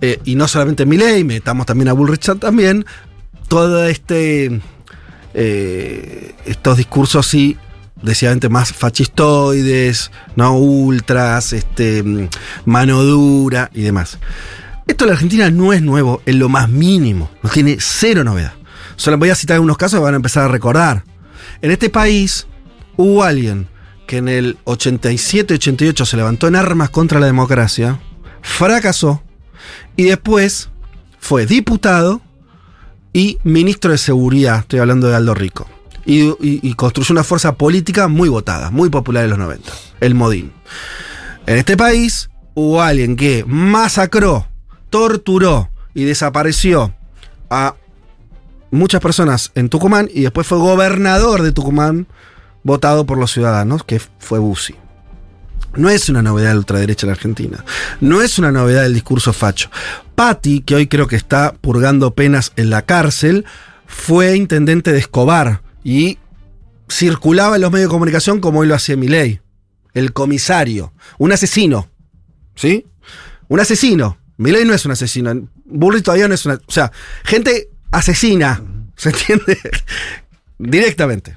eh, 0.00 0.20
y 0.24 0.34
no 0.34 0.48
solamente 0.48 0.86
Milei, 0.86 1.24
metamos 1.24 1.66
también 1.66 1.88
a 1.88 1.92
Bullrich 1.92 2.38
también, 2.38 2.84
todo 3.48 3.84
este 3.86 4.60
eh, 5.34 6.34
estos 6.46 6.76
discursos 6.76 7.26
sí 7.26 7.56
decididamente 8.02 8.48
más 8.48 8.72
fascistoides, 8.72 10.10
no 10.36 10.58
ultras, 10.58 11.52
este 11.52 12.02
mm, 12.02 12.28
mano 12.66 13.02
dura 13.02 13.70
y 13.72 13.82
demás. 13.82 14.18
Esto 14.86 15.04
en 15.04 15.08
la 15.08 15.14
Argentina 15.14 15.50
no 15.50 15.72
es 15.72 15.82
nuevo 15.82 16.20
en 16.26 16.38
lo 16.38 16.48
más 16.48 16.68
mínimo, 16.68 17.30
no 17.42 17.50
tiene 17.50 17.78
cero 17.80 18.22
novedad. 18.22 18.52
Solo 18.96 19.18
voy 19.18 19.30
a 19.30 19.34
citar 19.34 19.54
algunos 19.54 19.78
casos 19.78 19.98
que 19.98 20.04
van 20.04 20.14
a 20.14 20.16
empezar 20.16 20.44
a 20.44 20.48
recordar. 20.48 21.04
En 21.62 21.70
este 21.70 21.88
país 21.88 22.46
hubo 22.96 23.24
alguien 23.24 23.68
que 24.06 24.18
en 24.18 24.28
el 24.28 24.58
87-88 24.64 26.04
se 26.04 26.16
levantó 26.16 26.46
en 26.46 26.56
armas 26.56 26.90
contra 26.90 27.18
la 27.18 27.26
democracia, 27.26 27.98
fracasó 28.42 29.23
y 29.96 30.04
después 30.04 30.68
fue 31.18 31.46
diputado 31.46 32.20
y 33.12 33.38
ministro 33.44 33.92
de 33.92 33.98
Seguridad, 33.98 34.60
estoy 34.60 34.80
hablando 34.80 35.08
de 35.08 35.16
Aldo 35.16 35.34
Rico. 35.34 35.66
Y, 36.06 36.74
construyó 36.74 37.14
una 37.14 37.24
fuerza 37.24 37.54
política 37.54 38.08
muy 38.08 38.28
votada, 38.28 38.70
muy 38.70 38.90
popular 38.90 39.24
en 39.24 39.30
los 39.30 39.38
90, 39.38 39.72
el 40.00 40.14
Modín. 40.14 40.52
En 41.46 41.56
este 41.56 41.78
país 41.78 42.28
hubo 42.52 42.82
alguien 42.82 43.16
que 43.16 43.44
masacró, 43.46 44.46
torturó 44.90 45.70
y 45.94 46.04
desapareció 46.04 46.94
a 47.48 47.76
muchas 48.70 49.00
personas 49.00 49.50
en 49.54 49.70
Tucumán 49.70 50.10
y 50.12 50.22
después 50.22 50.46
fue 50.46 50.58
gobernador 50.58 51.40
de 51.40 51.52
Tucumán, 51.52 52.06
votado 52.64 53.06
por 53.06 53.16
los 53.16 53.32
ciudadanos, 53.32 53.84
que 53.84 54.00
fue 54.18 54.38
Bussi. 54.38 54.74
No 55.76 55.90
es 55.90 56.08
una 56.08 56.22
novedad 56.22 56.48
de 56.48 56.54
la 56.54 56.58
ultraderecha 56.60 57.06
en 57.06 57.12
Argentina. 57.12 57.64
No 58.00 58.22
es 58.22 58.38
una 58.38 58.52
novedad 58.52 58.82
del 58.82 58.94
discurso 58.94 59.32
facho. 59.32 59.70
Patti, 60.14 60.60
que 60.60 60.74
hoy 60.74 60.86
creo 60.86 61.08
que 61.08 61.16
está 61.16 61.54
purgando 61.60 62.14
penas 62.14 62.52
en 62.56 62.70
la 62.70 62.82
cárcel, 62.82 63.44
fue 63.86 64.36
intendente 64.36 64.92
de 64.92 64.98
Escobar 64.98 65.62
y 65.82 66.18
circulaba 66.90 67.56
en 67.56 67.62
los 67.62 67.72
medios 67.72 67.88
de 67.88 67.92
comunicación 67.92 68.40
como 68.40 68.60
hoy 68.60 68.68
lo 68.68 68.74
hacía 68.74 68.96
Milei. 68.96 69.40
El 69.92 70.12
comisario. 70.12 70.92
Un 71.18 71.32
asesino. 71.32 71.88
¿Sí? 72.54 72.86
Un 73.48 73.60
asesino. 73.60 74.18
Milei 74.36 74.64
no 74.64 74.74
es 74.74 74.84
un 74.84 74.92
asesino. 74.92 75.48
Burri 75.64 76.02
todavía 76.02 76.28
no 76.28 76.34
es 76.34 76.44
una. 76.46 76.54
O 76.66 76.72
sea, 76.72 76.92
gente 77.24 77.70
asesina. 77.90 78.62
¿Se 78.96 79.10
entiende? 79.10 79.58
Directamente. 80.58 81.36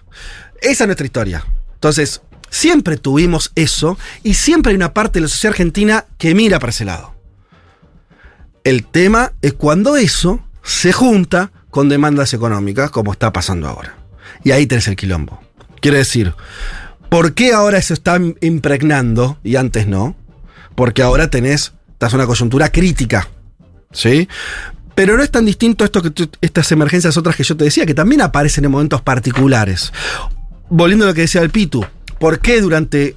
Esa 0.61 0.83
es 0.83 0.87
nuestra 0.87 1.05
historia. 1.05 1.45
Entonces, 1.73 2.21
siempre 2.49 2.97
tuvimos 2.97 3.51
eso 3.55 3.97
y 4.23 4.35
siempre 4.35 4.71
hay 4.71 4.75
una 4.75 4.93
parte 4.93 5.19
de 5.19 5.23
la 5.23 5.27
sociedad 5.27 5.53
argentina 5.53 6.05
que 6.17 6.35
mira 6.35 6.59
para 6.59 6.71
ese 6.71 6.85
lado. 6.85 7.15
El 8.63 8.85
tema 8.85 9.33
es 9.41 9.53
cuando 9.53 9.95
eso 9.95 10.41
se 10.63 10.91
junta 10.91 11.51
con 11.69 11.89
demandas 11.89 12.33
económicas, 12.33 12.91
como 12.91 13.11
está 13.11 13.31
pasando 13.31 13.67
ahora. 13.67 13.95
Y 14.43 14.51
ahí 14.51 14.67
tenés 14.67 14.87
el 14.87 14.95
quilombo. 14.95 15.39
Quiere 15.79 15.99
decir, 15.99 16.33
¿por 17.09 17.33
qué 17.33 17.53
ahora 17.53 17.81
se 17.81 17.93
está 17.93 18.19
impregnando 18.41 19.37
y 19.43 19.55
antes 19.55 19.87
no? 19.87 20.15
Porque 20.75 21.01
ahora 21.01 21.29
tenés, 21.29 21.73
estás 21.91 22.13
una 22.13 22.25
coyuntura 22.25 22.71
crítica. 22.71 23.29
¿Sí? 23.91 24.27
Pero 24.95 25.15
no 25.15 25.23
es 25.23 25.31
tan 25.31 25.45
distinto 25.45 25.85
esto 25.85 26.01
que 26.01 26.29
estas 26.41 26.71
emergencias 26.71 27.15
otras 27.17 27.35
que 27.35 27.43
yo 27.43 27.55
te 27.55 27.65
decía, 27.65 27.85
que 27.85 27.93
también 27.93 28.21
aparecen 28.21 28.65
en 28.65 28.71
momentos 28.71 29.01
particulares. 29.01 29.93
Volviendo 30.69 31.05
a 31.05 31.09
lo 31.09 31.13
que 31.13 31.21
decía 31.21 31.41
el 31.41 31.51
Pitu, 31.51 31.85
¿por 32.19 32.39
qué 32.39 32.61
durante 32.61 33.15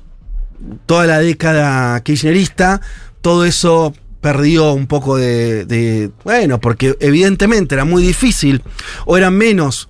toda 0.87 1.07
la 1.07 1.19
década 1.21 2.01
kirchnerista 2.03 2.81
todo 3.21 3.45
eso 3.45 3.95
perdió 4.21 4.73
un 4.73 4.87
poco 4.87 5.17
de, 5.17 5.65
de- 5.67 6.11
Bueno, 6.25 6.61
porque 6.61 6.97
evidentemente 7.01 7.75
era 7.75 7.85
muy 7.85 8.03
difícil 8.03 8.63
o 9.07 9.17
era 9.17 9.31
menos 9.31 9.90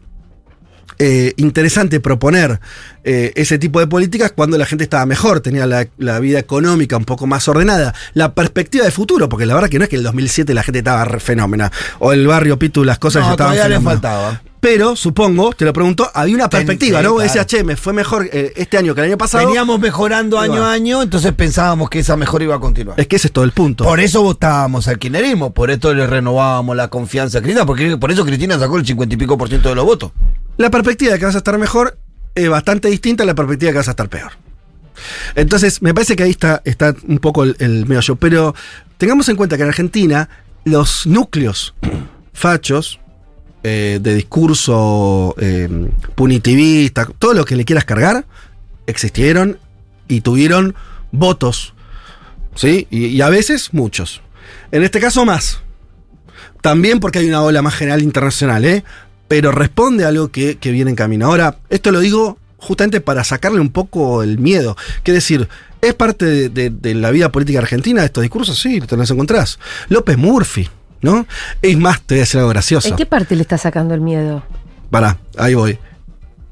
eh, 1.02 1.32
interesante 1.38 1.98
proponer 1.98 2.60
eh, 3.04 3.32
ese 3.34 3.58
tipo 3.58 3.80
de 3.80 3.86
políticas 3.86 4.32
cuando 4.32 4.58
la 4.58 4.66
gente 4.66 4.84
estaba 4.84 5.06
mejor, 5.06 5.40
tenía 5.40 5.66
la, 5.66 5.88
la 5.96 6.20
vida 6.20 6.38
económica 6.38 6.96
un 6.98 7.06
poco 7.06 7.26
más 7.26 7.48
ordenada, 7.48 7.94
la 8.12 8.34
perspectiva 8.34 8.84
de 8.84 8.90
futuro, 8.90 9.28
porque 9.30 9.46
la 9.46 9.54
verdad 9.54 9.70
que 9.70 9.78
no 9.78 9.84
es 9.84 9.88
que 9.90 9.96
en 9.96 10.00
el 10.00 10.04
2007 10.04 10.52
la 10.52 10.62
gente 10.62 10.80
estaba 10.80 11.06
re 11.06 11.18
fenómena, 11.18 11.72
o 12.00 12.12
el 12.12 12.26
barrio 12.26 12.58
Pitu 12.58 12.84
las 12.84 12.98
cosas 12.98 13.22
ya 13.22 13.28
No, 13.28 13.32
estaban 13.32 13.54
todavía 13.56 13.78
le 13.78 13.82
faltaba. 13.82 14.42
Pero, 14.60 14.94
supongo, 14.94 15.54
te 15.54 15.64
lo 15.64 15.72
pregunto, 15.72 16.10
había 16.12 16.34
una 16.34 16.50
Ten- 16.50 16.66
perspectiva, 16.66 16.98
sí, 16.98 17.04
¿no? 17.06 17.12
Vos 17.14 17.22
decías, 17.22 17.46
che, 17.46 17.64
me 17.64 17.76
fue 17.76 17.94
mejor 17.94 18.28
eh, 18.30 18.52
este 18.56 18.76
año 18.76 18.94
que 18.94 19.00
el 19.00 19.06
año 19.06 19.16
pasado. 19.16 19.46
Veníamos 19.46 19.80
mejorando 19.80 20.38
año 20.38 20.62
a 20.62 20.72
año, 20.72 21.02
entonces 21.02 21.32
pensábamos 21.32 21.88
que 21.88 22.00
esa 22.00 22.14
mejora 22.18 22.44
iba 22.44 22.56
a 22.56 22.60
continuar. 22.60 23.00
Es 23.00 23.06
que 23.06 23.16
ese 23.16 23.28
es 23.28 23.32
todo 23.32 23.46
el 23.46 23.52
punto. 23.52 23.84
Por 23.84 24.00
eso 24.00 24.22
votábamos 24.22 24.86
al 24.86 24.98
kirchnerismo, 24.98 25.54
por 25.54 25.70
esto 25.70 25.94
le 25.94 26.06
renovábamos 26.06 26.76
la 26.76 26.88
confianza 26.88 27.38
a 27.38 27.40
Cristina, 27.40 27.64
porque 27.64 27.96
por 27.96 28.12
eso 28.12 28.22
Cristina 28.26 28.58
sacó 28.58 28.76
el 28.76 28.84
50 28.84 29.14
y 29.14 29.16
pico 29.16 29.38
por 29.38 29.48
ciento 29.48 29.70
de 29.70 29.76
los 29.76 29.86
votos. 29.86 30.12
La 30.61 30.70
perspectiva 30.70 31.14
de 31.14 31.18
que 31.18 31.25
vas 31.25 31.35
a 31.35 31.38
estar 31.38 31.57
mejor 31.57 31.96
es 32.35 32.46
bastante 32.51 32.88
distinta 32.88 33.23
a 33.23 33.27
la 33.27 33.35
perspectiva 33.35 33.68
de 33.68 33.73
que 33.73 33.79
vas 33.79 33.88
a 33.88 33.92
estar 33.92 34.11
peor. 34.11 34.33
Entonces, 35.35 35.81
me 35.81 35.94
parece 35.94 36.16
que 36.16 36.25
ahí 36.25 36.33
está, 36.33 36.61
está 36.66 36.94
un 37.09 37.18
poco 37.18 37.44
el, 37.44 37.57
el 37.61 37.87
meollo. 37.87 38.16
Pero 38.16 38.55
tengamos 38.99 39.27
en 39.31 39.37
cuenta 39.37 39.57
que 39.57 39.62
en 39.62 39.70
Argentina 39.70 40.29
los 40.64 41.07
núcleos 41.07 41.75
fachos 42.35 43.01
eh, 43.62 44.01
de 44.03 44.14
discurso 44.14 45.35
eh, 45.38 45.66
punitivista, 46.14 47.09
todo 47.18 47.33
lo 47.33 47.46
que 47.46 47.57
le 47.57 47.64
quieras 47.64 47.87
cargar, 47.87 48.27
existieron 48.87 49.59
y 50.09 50.20
tuvieron 50.20 50.75
votos. 51.11 51.73
¿Sí? 52.55 52.87
Y, 52.90 53.07
y 53.07 53.23
a 53.23 53.31
veces 53.31 53.73
muchos. 53.73 54.20
En 54.73 54.83
este 54.83 55.01
caso 55.01 55.25
más. 55.25 55.62
También 56.61 57.01
porque 57.01 57.20
hay 57.20 57.29
una 57.31 57.40
ola 57.40 57.62
más 57.62 57.77
general 57.77 58.03
internacional, 58.03 58.66
¿eh? 58.66 58.85
Pero 59.30 59.52
responde 59.52 60.04
a 60.04 60.08
algo 60.08 60.26
que, 60.28 60.58
que 60.58 60.72
viene 60.72 60.90
en 60.90 60.96
camino. 60.96 61.26
Ahora, 61.26 61.58
esto 61.68 61.92
lo 61.92 62.00
digo 62.00 62.36
justamente 62.56 63.00
para 63.00 63.22
sacarle 63.22 63.60
un 63.60 63.70
poco 63.70 64.24
el 64.24 64.38
miedo. 64.40 64.76
Quiere 65.04 65.18
decir, 65.18 65.48
¿es 65.80 65.94
parte 65.94 66.26
de, 66.26 66.48
de- 66.48 66.70
de 66.70 66.94
la 66.96 67.12
vida 67.12 67.30
política 67.30 67.60
argentina 67.60 68.04
estos 68.04 68.22
discursos? 68.22 68.58
Sí, 68.58 68.80
te 68.80 68.96
los 68.96 69.08
encontrás. 69.08 69.60
López 69.88 70.18
Murphy, 70.18 70.68
¿no? 71.00 71.26
Es 71.62 71.78
más, 71.78 72.00
te 72.02 72.16
voy 72.16 72.18
a 72.18 72.22
decir 72.22 72.38
algo 72.40 72.50
gracioso. 72.50 72.88
¿En 72.88 72.96
qué 72.96 73.06
parte 73.06 73.36
le 73.36 73.42
está 73.42 73.56
sacando 73.56 73.94
el 73.94 74.00
miedo? 74.00 74.42
Pará, 74.90 75.16
ahí 75.38 75.54
voy. 75.54 75.78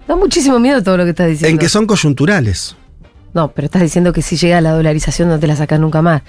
Da 0.06 0.14
muchísimo 0.14 0.60
miedo 0.60 0.80
todo 0.80 0.96
lo 0.98 1.02
que 1.04 1.10
estás 1.10 1.26
diciendo. 1.28 1.50
En 1.50 1.58
que 1.58 1.68
son 1.68 1.84
coyunturales. 1.86 2.76
No, 3.34 3.50
pero 3.50 3.66
estás 3.66 3.82
diciendo 3.82 4.12
que 4.12 4.22
si 4.22 4.36
llega 4.36 4.60
la 4.60 4.70
dolarización 4.70 5.28
no 5.28 5.38
te 5.40 5.48
la 5.48 5.56
sacas 5.56 5.80
nunca 5.80 6.00
más. 6.00 6.22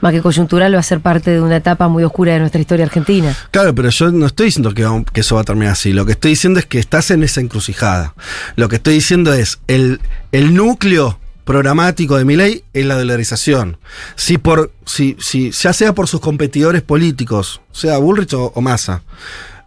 Más 0.00 0.12
que 0.12 0.20
coyuntural 0.20 0.74
va 0.74 0.80
a 0.80 0.82
ser 0.82 1.00
parte 1.00 1.30
de 1.30 1.40
una 1.40 1.56
etapa 1.56 1.88
muy 1.88 2.04
oscura 2.04 2.34
de 2.34 2.40
nuestra 2.40 2.60
historia 2.60 2.84
argentina. 2.84 3.34
Claro, 3.50 3.74
pero 3.74 3.88
yo 3.90 4.10
no 4.10 4.26
estoy 4.26 4.46
diciendo 4.46 4.74
que, 4.74 5.20
eso 5.20 5.34
va 5.36 5.40
a 5.40 5.44
terminar 5.44 5.72
así. 5.72 5.92
Lo 5.92 6.04
que 6.04 6.12
estoy 6.12 6.32
diciendo 6.32 6.60
es 6.60 6.66
que 6.66 6.78
estás 6.78 7.10
en 7.10 7.22
esa 7.22 7.40
encrucijada. 7.40 8.14
Lo 8.56 8.68
que 8.68 8.76
estoy 8.76 8.94
diciendo 8.94 9.32
es 9.32 9.60
el, 9.66 10.00
el 10.32 10.54
núcleo 10.54 11.18
programático 11.44 12.16
de 12.16 12.24
mi 12.24 12.36
ley 12.36 12.64
es 12.72 12.86
la 12.86 12.96
dolarización. 12.96 13.78
Si 14.16 14.38
por, 14.38 14.72
si, 14.84 15.16
si, 15.20 15.50
ya 15.50 15.72
sea 15.72 15.94
por 15.94 16.08
sus 16.08 16.20
competidores 16.20 16.82
políticos, 16.82 17.60
sea 17.72 17.98
Bullrich 17.98 18.34
o, 18.34 18.52
o 18.54 18.60
Massa, 18.60 19.02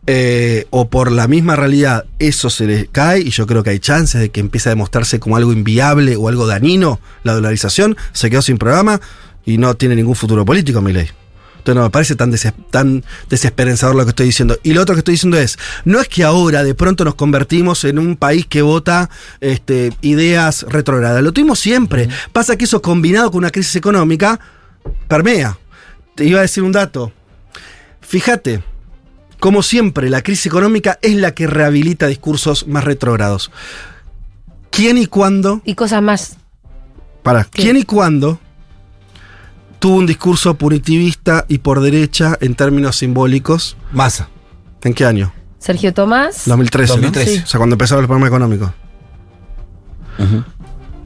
eh, 0.10 0.68
o 0.70 0.88
por 0.88 1.12
la 1.12 1.28
misma 1.28 1.58
realidad, 1.58 2.06
eso 2.18 2.50
se 2.50 2.66
le 2.66 2.88
cae 2.88 3.20
y 3.20 3.30
yo 3.30 3.46
creo 3.46 3.62
que 3.62 3.72
hay 3.72 3.80
chances 3.80 4.22
de 4.22 4.30
que 4.30 4.40
empiece 4.40 4.70
a 4.70 4.72
demostrarse 4.72 5.20
como 5.20 5.36
algo 5.36 5.52
inviable 5.52 6.16
o 6.16 6.30
algo 6.30 6.48
dañino 6.48 7.02
la 7.24 7.34
dolarización, 7.34 7.98
se 8.14 8.30
quedó 8.30 8.42
sin 8.42 8.58
programa 8.58 9.02
y 9.48 9.58
no 9.58 9.74
tiene 9.76 9.96
ningún 9.96 10.14
futuro 10.16 10.46
político 10.46 10.82
mi 10.82 10.94
ley. 10.94 11.08
Entonces 11.58 11.76
no 11.76 11.84
me 11.84 11.90
parece 11.90 12.16
tan, 12.16 12.32
deses- 12.32 12.54
tan 12.70 13.04
desesperanzador 13.30 13.96
lo 13.96 14.04
que 14.06 14.10
estoy 14.10 14.28
diciendo. 14.28 14.58
Y 14.62 14.74
lo 14.74 14.82
otro 14.82 14.94
que 14.94 15.00
estoy 15.00 15.14
diciendo 15.14 15.38
es, 15.40 15.58
no 15.86 16.00
es 16.00 16.08
que 16.08 16.24
ahora 16.24 16.64
de 16.64 16.76
pronto 16.76 17.04
nos 17.04 17.16
convertimos 17.16 17.84
en 17.86 17.98
un 17.98 18.16
país 18.18 18.46
que 18.46 18.62
vota 18.62 19.10
este, 19.42 19.92
ideas 20.02 20.66
retrógradas. 20.70 21.24
Lo 21.24 21.34
tuvimos 21.34 21.60
siempre. 21.60 22.08
Pasa 22.32 22.56
que 22.58 22.66
eso 22.66 22.82
combinado 22.82 23.32
con 23.32 23.40
una 23.40 23.50
crisis 23.52 23.76
económica 23.76 24.40
permea. 25.08 25.58
Te 26.16 26.26
iba 26.26 26.40
a 26.40 26.44
decir 26.44 26.64
un 26.64 26.72
dato. 26.72 27.12
Fíjate, 28.02 28.64
como 29.40 29.62
siempre, 29.64 30.10
la 30.10 30.22
crisis 30.22 30.46
económica 30.46 31.00
es 31.02 31.16
la 31.16 31.34
que 31.34 31.48
rehabilita 31.48 32.08
discursos 32.08 32.68
más 32.68 32.84
retrógrados. 32.86 33.52
¿Quién 34.72 34.98
y 34.98 35.06
cuándo? 35.08 35.62
Y 35.66 35.76
cosas 35.76 36.02
más. 36.02 36.38
Para. 37.24 37.44
¿quién 37.46 37.76
y 37.78 37.84
cuándo 37.84 38.40
tuvo 39.80 39.98
un 39.98 40.06
discurso 40.06 40.56
punitivista 40.56 41.46
y 41.48 41.60
por 41.60 41.82
derecha 41.82 42.38
en 42.42 42.56
términos 42.56 42.98
simbólicos? 42.98 43.78
Masa. 43.92 44.30
¿En 44.84 44.94
qué 44.94 45.06
año? 45.06 45.34
Sergio 45.60 45.94
Tomás. 45.94 46.44
2013. 46.46 46.88
¿no? 46.96 47.02
2013. 47.02 47.32
Sí. 47.38 47.44
O 47.44 47.48
sea, 47.48 47.58
cuando 47.58 47.74
empezaba 47.76 48.02
el 48.02 48.08
problema 48.08 48.28
económico. 48.28 48.74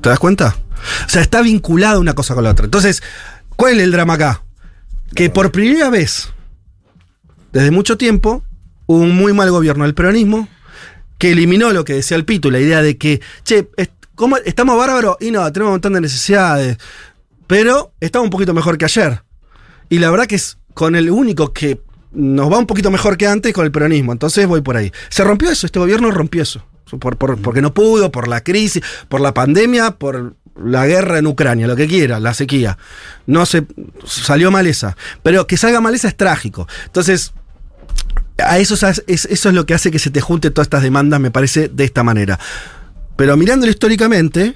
¿Te 0.01 0.09
das 0.09 0.19
cuenta? 0.19 0.55
O 1.05 1.09
sea, 1.09 1.21
está 1.21 1.41
vinculada 1.41 1.99
una 1.99 2.13
cosa 2.13 2.33
con 2.33 2.43
la 2.43 2.51
otra. 2.51 2.65
Entonces, 2.65 3.03
¿cuál 3.55 3.75
es 3.77 3.83
el 3.83 3.91
drama 3.91 4.13
acá? 4.15 4.43
Que 5.15 5.29
por 5.29 5.51
primera 5.51 5.89
vez, 5.89 6.29
desde 7.51 7.71
mucho 7.71 7.97
tiempo, 7.97 8.43
hubo 8.87 8.99
un 8.99 9.15
muy 9.15 9.33
mal 9.33 9.51
gobierno 9.51 9.83
del 9.83 9.93
peronismo 9.93 10.47
que 11.17 11.31
eliminó 11.33 11.71
lo 11.71 11.83
que 11.85 11.93
decía 11.93 12.17
el 12.17 12.25
Pitu, 12.25 12.49
la 12.49 12.59
idea 12.59 12.81
de 12.81 12.97
que, 12.97 13.21
che, 13.43 13.69
est- 13.77 13.91
¿cómo 14.15 14.37
estamos 14.37 14.75
bárbaros 14.77 15.17
y 15.19 15.29
no, 15.29 15.43
tenemos 15.51 15.69
un 15.69 15.73
montón 15.75 15.93
de 15.93 16.01
necesidades, 16.01 16.77
pero 17.51 17.91
estamos 17.99 18.27
un 18.27 18.29
poquito 18.29 18.53
mejor 18.53 18.77
que 18.77 18.85
ayer. 18.85 19.23
Y 19.89 19.99
la 19.99 20.09
verdad 20.09 20.25
que 20.25 20.35
es 20.35 20.57
con 20.73 20.95
el 20.95 21.09
único 21.11 21.51
que 21.51 21.81
nos 22.13 22.49
va 22.49 22.57
un 22.57 22.65
poquito 22.65 22.89
mejor 22.91 23.17
que 23.17 23.27
antes 23.27 23.51
con 23.51 23.65
el 23.65 23.73
peronismo. 23.73 24.13
Entonces 24.13 24.47
voy 24.47 24.61
por 24.61 24.77
ahí. 24.77 24.89
Se 25.09 25.25
rompió 25.25 25.49
eso, 25.51 25.65
este 25.65 25.77
gobierno 25.77 26.09
rompió 26.11 26.43
eso. 26.43 26.65
Por- 26.97 27.17
por- 27.17 27.37
porque 27.41 27.61
no 27.61 27.73
pudo, 27.73 28.09
por 28.09 28.29
la 28.29 28.41
crisis, 28.41 28.81
por 29.09 29.19
la 29.19 29.33
pandemia, 29.33 29.91
por 29.91 30.35
la 30.63 30.87
guerra 30.87 31.17
en 31.17 31.27
Ucrania, 31.27 31.67
lo 31.67 31.75
que 31.75 31.87
quiera, 31.89 32.21
la 32.21 32.33
sequía. 32.33 32.77
No 33.27 33.45
se 33.45 33.67
salió 34.05 34.49
mal 34.49 34.65
esa. 34.65 34.95
Pero 35.21 35.45
que 35.45 35.57
salga 35.57 35.81
mal 35.81 35.93
esa 35.93 36.07
es 36.07 36.15
trágico. 36.15 36.69
Entonces, 36.85 37.33
a 38.37 38.59
eso, 38.59 38.75
es, 38.87 39.03
es- 39.07 39.25
eso 39.25 39.49
es 39.49 39.55
lo 39.55 39.65
que 39.65 39.73
hace 39.73 39.91
que 39.91 39.99
se 39.99 40.09
te 40.09 40.21
junte 40.21 40.51
todas 40.51 40.67
estas 40.67 40.83
demandas, 40.83 41.19
me 41.19 41.31
parece, 41.31 41.67
de 41.67 41.83
esta 41.83 42.01
manera. 42.03 42.39
Pero 43.17 43.35
mirándolo 43.35 43.69
históricamente, 43.71 44.55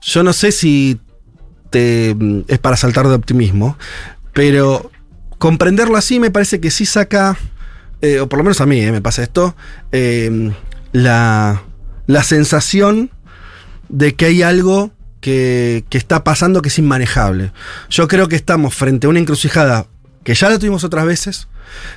yo 0.00 0.22
no 0.22 0.32
sé 0.32 0.52
si 0.52 0.98
mm, 1.72 2.40
es 2.48 2.58
para 2.58 2.76
saltar 2.76 3.08
de 3.08 3.14
optimismo, 3.14 3.76
pero 4.32 4.90
comprenderlo 5.40 5.96
así 5.96 6.20
me 6.20 6.30
parece 6.30 6.60
que 6.60 6.70
sí 6.70 6.86
saca, 6.86 7.36
eh, 8.02 8.20
o 8.20 8.28
por 8.28 8.38
lo 8.38 8.44
menos 8.44 8.60
a 8.60 8.66
mí 8.66 8.80
eh, 8.80 8.92
me 8.92 9.00
pasa 9.00 9.22
esto, 9.22 9.56
eh, 9.90 10.52
la, 10.92 11.62
la 12.06 12.22
sensación 12.22 13.10
de 13.88 14.14
que 14.14 14.26
hay 14.26 14.42
algo 14.42 14.92
que, 15.20 15.84
que 15.88 15.98
está 15.98 16.24
pasando 16.24 16.62
que 16.62 16.68
es 16.68 16.78
inmanejable. 16.78 17.52
Yo 17.88 18.06
creo 18.06 18.28
que 18.28 18.36
estamos 18.36 18.74
frente 18.74 19.06
a 19.06 19.10
una 19.10 19.18
encrucijada 19.18 19.86
que 20.24 20.34
ya 20.34 20.50
la 20.50 20.58
tuvimos 20.58 20.84
otras 20.84 21.06
veces. 21.06 21.48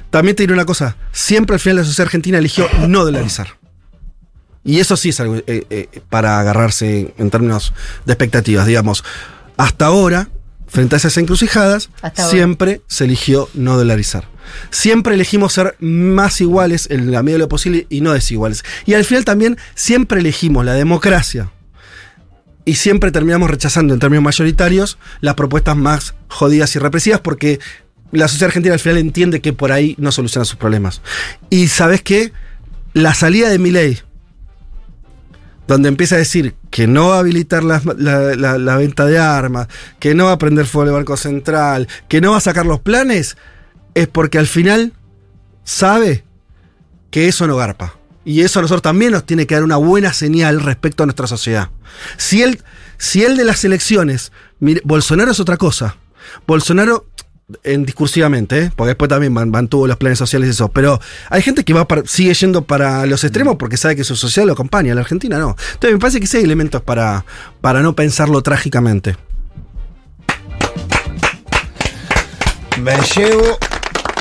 También 0.10 0.36
te 0.36 0.44
diré 0.44 0.54
una 0.54 0.66
cosa, 0.66 0.96
siempre 1.12 1.56
al 1.56 1.60
final 1.60 1.78
la 1.78 1.84
sociedad 1.84 2.08
argentina 2.08 2.38
eligió 2.38 2.68
no 2.88 3.04
dolarizar. 3.04 3.48
Y 4.64 4.80
eso 4.80 4.96
sí 4.96 5.10
es 5.10 5.20
algo 5.20 5.36
eh, 5.46 5.90
para 6.10 6.40
agarrarse 6.40 7.14
en 7.18 7.30
términos 7.30 7.74
de 8.06 8.14
expectativas, 8.14 8.66
digamos. 8.66 9.04
Hasta 9.58 9.86
ahora, 9.86 10.30
frente 10.68 10.96
a 10.96 10.98
esas 10.98 11.18
encrucijadas, 11.18 11.90
Hasta 12.02 12.24
ahora. 12.24 12.32
siempre 12.36 12.82
se 12.88 13.06
eligió 13.06 13.50
no 13.54 13.78
dolarizar. 13.78 14.28
Siempre 14.72 15.16
elegimos 15.16 15.54
ser 15.54 15.76
más 15.80 16.42
iguales 16.42 16.88
en 16.90 17.12
la 17.12 17.24
medida 17.24 17.36
de 17.36 17.44
lo 17.44 17.50
posible 17.50 17.88
y 17.90 18.02
no 18.02 18.14
desiguales. 18.14 18.64
Y 18.86 18.94
al 18.94 19.06
final 19.06 19.26
también 19.26 19.58
siempre 19.76 20.20
elegimos 20.20 20.66
la 20.66 20.74
democracia. 20.74 21.52
Y 22.66 22.76
siempre 22.76 23.12
terminamos 23.12 23.50
rechazando 23.50 23.94
en 23.94 24.00
términos 24.00 24.24
mayoritarios 24.24 24.98
las 25.22 25.36
propuestas 25.36 25.76
más 25.76 26.16
jodidas 26.30 26.76
y 26.76 26.80
represivas 26.80 27.20
porque 27.20 27.60
la 28.12 28.28
sociedad 28.28 28.48
argentina 28.50 28.74
al 28.74 28.80
final 28.80 28.98
entiende 28.98 29.42
que 29.42 29.54
por 29.54 29.72
ahí 29.72 29.96
no 29.98 30.12
soluciona 30.12 30.46
sus 30.46 30.56
problemas. 30.58 31.02
Y 31.50 31.68
sabes 31.68 32.02
qué? 32.02 32.32
La 32.94 33.14
salida 33.16 33.50
de 33.50 33.60
mi 33.60 33.72
ley 33.72 34.00
donde 35.68 35.90
empieza 35.90 36.16
a 36.16 36.20
decir 36.20 36.56
que 36.70 36.88
no 36.88 37.10
va 37.10 37.18
a 37.18 37.20
habilitar 37.20 37.64
la, 37.64 38.78
venta 38.78 39.06
de 39.06 39.20
armas, 39.20 39.68
que 40.00 40.14
no 40.14 40.26
va 40.26 40.34
a 40.34 40.38
prender 40.38 40.66
fuego 40.66 40.90
el 40.90 40.96
Banco 40.96 41.18
Central, 41.18 41.88
que 42.08 42.22
no 42.22 42.32
va 42.32 42.38
a 42.38 42.42
sacar 42.42 42.66
los 42.66 42.80
planes, 42.80 43.38
es 43.94 44.08
porque 44.08 44.38
al 44.38 44.48
final 44.48 44.94
sabe 45.64 46.24
que 47.12 47.28
eso 47.28 47.48
no 47.48 47.56
garpa. 47.56 47.96
Y 48.26 48.42
eso 48.42 48.60
a 48.60 48.62
nosotros 48.62 48.82
también 48.82 49.12
nos 49.12 49.26
tiene 49.26 49.46
que 49.48 49.56
dar 49.56 49.64
una 49.64 49.78
buena 49.78 50.14
señal 50.14 50.62
respecto 50.62 51.04
a 51.04 51.06
nuestra 51.06 51.28
sociedad. 51.28 51.70
Si 52.18 52.42
él, 52.42 52.62
si 52.98 53.24
él 53.24 53.38
de 53.38 53.44
las 53.46 53.64
elecciones, 53.66 54.32
Bolsonaro 54.60 55.32
es 55.32 55.40
otra 55.40 55.58
cosa. 55.58 55.98
Bolsonaro, 56.48 57.06
en 57.64 57.86
discursivamente, 57.86 58.58
¿eh? 58.60 58.72
porque 58.76 58.90
después 58.90 59.10
también 59.10 59.34
man- 59.34 59.50
mantuvo 59.52 59.86
los 59.86 59.98
planes 59.98 60.18
sociales 60.18 60.48
y 60.48 60.52
eso, 60.52 60.70
pero 60.70 61.00
hay 61.30 61.42
gente 61.42 61.64
que 61.64 61.74
va 61.74 61.88
para- 61.88 62.04
sigue 62.06 62.34
yendo 62.34 62.64
para 62.64 63.06
los 63.06 63.24
extremos 63.24 63.58
porque 63.58 63.78
sabe 63.78 63.96
que 63.96 64.04
su 64.04 64.16
sociedad 64.16 64.48
lo 64.48 64.54
acompaña, 64.54 64.96
la 64.96 65.02
Argentina 65.02 65.38
no. 65.38 65.56
Entonces 65.74 65.92
me 65.94 66.00
parece 66.00 66.20
que 66.20 66.28
sí 66.28 66.38
hay 66.38 66.44
elementos 66.44 66.82
para, 66.82 67.26
para 67.62 67.82
no 67.82 67.96
pensarlo 67.96 68.42
trágicamente. 68.42 69.16
Me 72.82 72.94
llevo. 73.16 73.58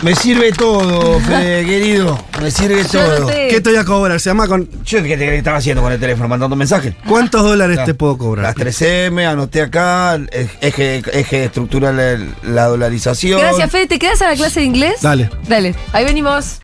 Me 0.02 0.14
sirve 0.16 0.50
todo, 0.52 1.20
Fede, 1.20 1.64
querido. 1.66 2.18
Me 2.40 2.50
sirve 2.50 2.82
Yo 2.82 2.88
todo. 3.00 3.20
no 3.20 3.26
¿Qué 3.28 3.60
te 3.62 3.70
voy 3.70 3.78
a 3.78 3.84
cobrar? 3.84 4.18
Se 4.20 4.30
llama 4.30 4.48
con. 4.48 4.68
Yo, 4.84 5.02
¿qué, 5.02 5.16
te- 5.16 5.36
estaba 5.36 5.58
haciendo 5.58 5.80
con 5.82 5.92
el 5.92 6.00
teléfono? 6.00 6.28
¿Mandando 6.28 6.56
mensajes? 6.56 6.94
¿Cuántos 7.08 7.42
dólares 7.44 7.78
te 7.84 7.94
puedo 7.94 8.18
cobrar? 8.18 8.44
Las 8.44 8.56
3M, 8.56 9.26
anoté 9.28 9.62
acá, 9.62 10.14
el 10.14 10.28
eje, 10.60 11.02
eje 11.12 11.36
de 11.38 11.44
estructura 11.44 11.92
la, 11.92 12.18
la 12.42 12.64
dolarización. 12.66 13.40
Gracias, 13.40 13.70
Fede. 13.70 13.86
¿Te 13.86 13.98
quedas 14.00 14.20
a 14.22 14.28
la 14.28 14.34
clase 14.34 14.60
de 14.60 14.66
inglés? 14.66 15.02
Dale. 15.02 15.30
Dale. 15.48 15.74
Ahí 15.92 16.04
venimos. 16.04 16.60